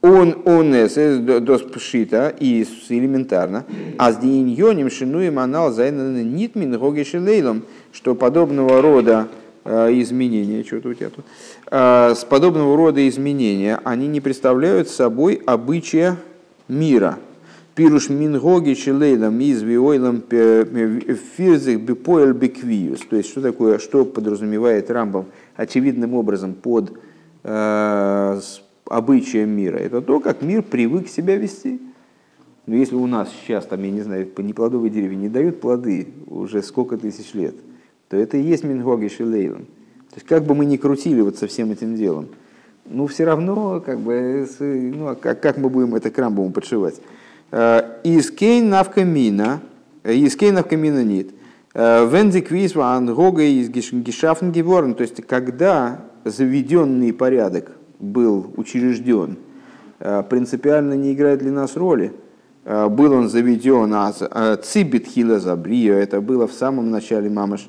[0.00, 0.94] он онес
[1.42, 3.64] дос пшита из элементарно,
[3.96, 9.26] а с дииньоним шинуем анал зайнаны нитмин гоги шелейлом, что подобного рода
[9.64, 11.24] изменения, что-то у тебя тут,
[11.70, 16.16] с подобного рода изменения, они не представляют собой обычая
[16.68, 17.18] мира.
[17.74, 20.22] Пируш мингоги шелейлом из виойлом
[21.36, 23.00] фирзих бипоэль беквиус.
[23.08, 25.26] То есть, что такое, что подразумевает Рамбом
[25.58, 26.98] очевидным образом под
[27.42, 28.40] э,
[28.86, 29.76] обычаем мира.
[29.76, 31.80] Это то, как мир привык себя вести.
[32.66, 36.62] Но если у нас сейчас, там, я не знаю, неплодовые деревья не дают плоды уже
[36.62, 37.56] сколько тысяч лет,
[38.08, 39.64] то это и есть Мингоги Шилейлом.
[40.10, 42.28] То есть как бы мы ни крутили вот со всем этим делом,
[42.86, 47.00] ну все равно, как бы, ну, а как, как мы будем это к подшивать?
[47.50, 49.60] Э, из кейн навкамина,
[50.04, 51.28] э, из кейн навкамина нет.
[51.78, 59.36] Вензи квизва ангога из гешафн то есть когда заведенный порядок был учрежден,
[60.00, 62.12] э, принципиально не играет для нас роли.
[62.64, 65.38] Был он заведен, а цибит хила
[65.94, 67.68] это было в самом начале мамаш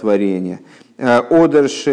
[0.00, 0.60] творения.
[0.98, 1.84] Одерш,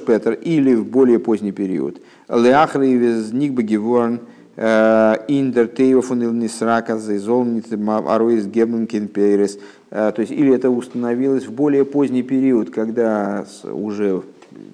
[0.00, 2.00] Петр или в более поздний период.
[2.28, 9.58] Леахри из Никба Геворн, Э, Индер Тейофон или Нисрака Зайзолнит Аруис Гебнкин Пейрес.
[9.90, 14.22] Э, то есть, или это установилось в более поздний период, когда уже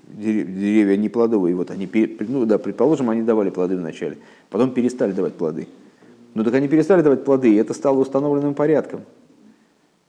[0.09, 1.89] деревья не плодовые, вот они,
[2.21, 4.17] ну да, предположим, они давали плоды вначале,
[4.51, 5.69] потом перестали давать плоды.
[6.35, 9.03] Но так они перестали давать плоды, и это стало установленным порядком.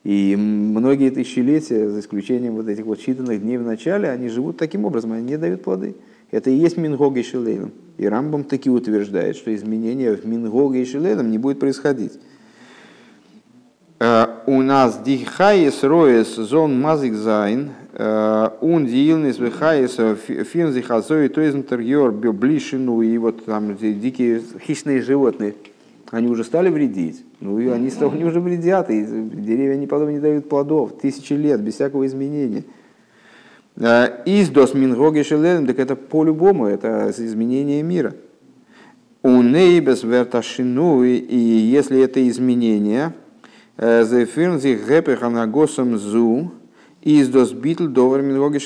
[0.04, 4.86] И многие тысячелетия, за исключением вот этих вот считанных дней в начале, они живут таким
[4.86, 5.96] образом, они не дают плоды.
[6.32, 7.72] Это и есть Мингога и Шилейлом.
[7.98, 12.14] И Рамбам таки утверждает, что изменения в Мингога и Шилейлом не будет происходить.
[14.00, 21.56] Э, у нас дихайес роес зон мазик зайн Он диилнис вихайса финзи хазой то из
[21.56, 25.56] интерьер блишину и вот там дикие хищные животные,
[26.12, 27.26] они уже стали вредить.
[27.40, 31.60] Ну и они, они уже вредят, и деревья не, потом не дают плодов тысячи лет
[31.62, 32.64] без всякого изменения.
[33.78, 35.22] Из дос мингоги
[35.68, 38.16] так это по-любому, это изменение мира.
[39.22, 43.14] У нейбес верташину, и если это изменение,
[43.78, 46.52] зефирнзи гэпеханагосом зу,
[47.04, 48.58] из дос битл довер мингоги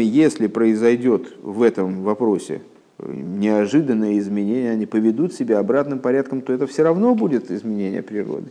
[0.00, 2.62] и если произойдет в этом вопросе
[2.98, 8.50] неожиданные изменения, они поведут себя обратным порядком, то это все равно будет изменение природы.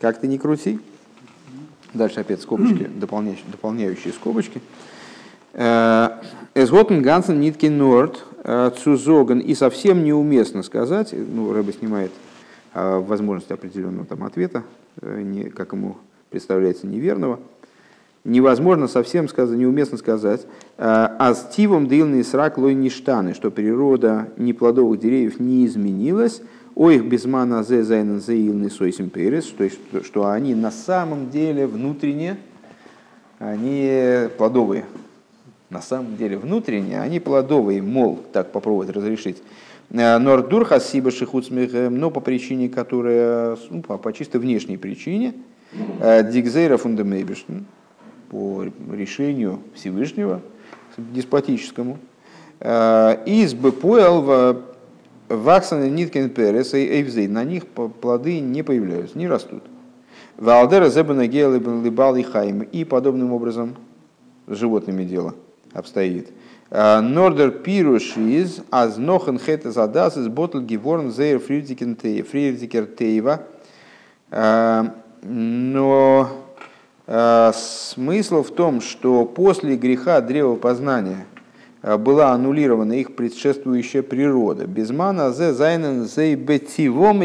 [0.00, 0.80] Как ты ни крути.
[1.94, 4.60] Дальше опять скобочки, дополняющие, дополняющие скобочки.
[5.56, 12.12] Эсготен Гансен Нитки Норд Цузоган и совсем неуместно сказать, ну, Рэба снимает
[12.74, 14.62] возможность определенного там ответа,
[15.00, 15.96] э, не, как ему
[16.28, 17.40] представляется неверного,
[18.24, 20.46] невозможно совсем сказать, неуместно сказать,
[20.76, 26.42] а стивом дылный срак лой ништаны, что природа неплодовых деревьев не изменилась,
[26.74, 32.36] о их безмана зе зайнен зеилный сойсим то есть, что они на самом деле внутренне,
[33.38, 34.84] они плодовые,
[35.70, 39.42] на самом деле внутренне, они плодовые, мол, так попробовать разрешить.
[39.90, 41.10] Нордур хасиба
[41.90, 45.34] но по причине, которая, ну, по, по чисто внешней причине,
[45.72, 47.58] дигзейра фундамейбишн,
[48.30, 50.40] по решению Всевышнего,
[50.96, 51.98] деспотическому,
[52.60, 54.58] из БПЛ
[55.28, 59.62] Ваксана Ниткин Перес и Эйвзей, на них плоды не появляются, не растут.
[60.36, 63.76] Валдера Зебана Гейлибал и Хайм, и подобным образом
[64.46, 65.34] с животными дело
[65.76, 66.30] обстоит.
[66.70, 73.42] Нордер Пируш из Азнохен Хета Задас из Ботл Геворн Зейр Фридикер Тейва.
[75.22, 76.28] Но
[77.06, 81.26] смысл в том, что после греха древа познания
[81.82, 84.66] была аннулирована их предшествующая природа.
[84.66, 87.22] Безмана зе зайнен зей бетивом.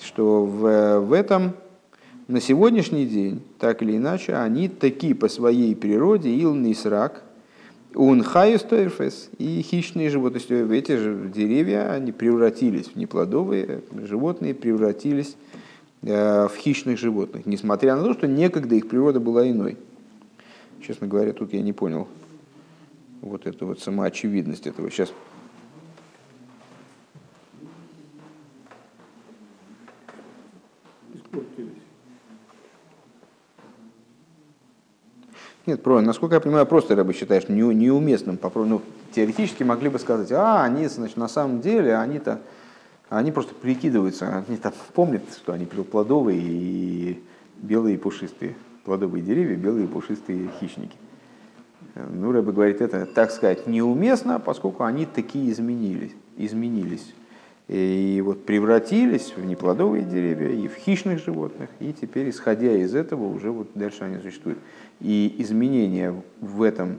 [0.00, 1.52] Что в, в этом
[2.28, 7.22] на сегодняшний день, так или иначе, они такие по своей природе илнисрак,
[7.94, 10.78] он хайустойрфес и хищные животные.
[10.78, 15.36] Эти же деревья, они превратились в неплодовые животные, превратились
[16.02, 19.78] э, в хищных животных, несмотря на то, что некогда их природа была иной.
[20.86, 22.08] Честно говоря, тут я не понял
[23.22, 24.90] вот эту вот самоочевидность этого.
[24.90, 25.12] Сейчас
[35.68, 38.38] Нет, про, насколько я понимаю, просто рыба считаешь не, неуместным.
[38.54, 38.80] Ну,
[39.14, 42.40] теоретически могли бы сказать, а, они, значит, на самом деле, они-то,
[43.10, 47.22] они просто прикидываются, они там помнят, что они плодовые и
[47.58, 48.56] белые и пушистые.
[48.86, 50.96] Плодовые деревья, белые и пушистые хищники.
[51.94, 56.12] Ну, Рэба говорит, это, так сказать, неуместно, поскольку они такие изменились.
[56.38, 57.12] изменились.
[57.68, 63.26] И вот превратились в неплодовые деревья и в хищных животных, и теперь, исходя из этого,
[63.26, 64.58] уже вот дальше они существуют.
[65.00, 66.98] И изменение в этом,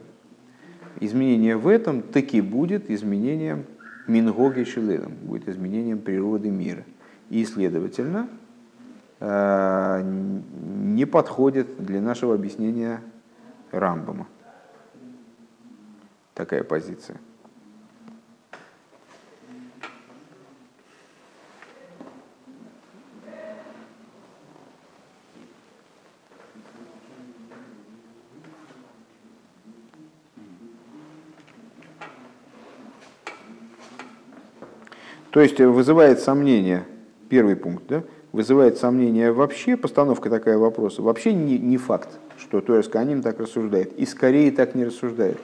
[1.00, 3.66] изменение в этом таки будет изменением
[4.06, 6.86] Мингоги Шилелом, будет изменением природы мира.
[7.32, 8.30] И, следовательно,
[9.20, 13.02] э, не подходит для нашего объяснения
[13.72, 14.28] Рамбама
[16.40, 17.18] такая позиция.
[35.32, 36.86] То есть вызывает сомнение,
[37.30, 42.88] первый пункт, да, вызывает сомнение вообще, постановка такая вопроса, вообще не, не факт, что Торес
[42.88, 45.38] Каним так рассуждает, и скорее так не рассуждает.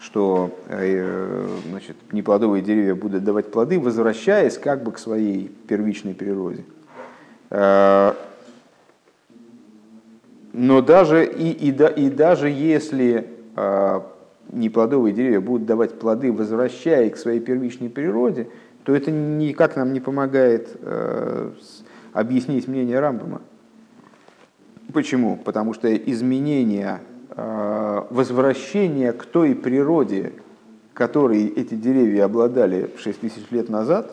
[0.00, 6.64] Что э, значит, неплодовые деревья будут давать плоды, возвращаясь как бы к своей первичной природе.
[7.50, 8.12] Э,
[10.52, 14.00] но даже, и, и, и даже если э,
[14.52, 18.48] неплодовые деревья будут давать плоды, возвращаясь к своей первичной природе,
[18.84, 20.68] то это никак нам не помогает
[22.12, 23.42] объяснить мнение Рамбама.
[24.92, 25.36] Почему?
[25.36, 27.00] Потому что изменения
[27.40, 30.32] Э, возвращение к той природе,
[30.92, 34.10] которой эти деревья обладали 6 тысяч лет назад,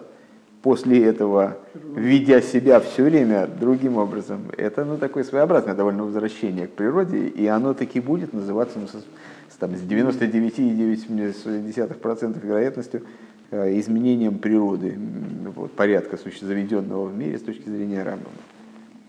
[0.62, 6.74] после этого, ведя себя все время другим образом, это ну, такое своеобразное довольно возвращение к
[6.74, 8.88] природе, и оно таки будет называться ну,
[9.60, 13.02] там, с 99,9% вероятностью
[13.52, 14.98] э, изменением природы,
[15.56, 18.36] вот, порядка заведенного в мире с точки зрения Рамбама.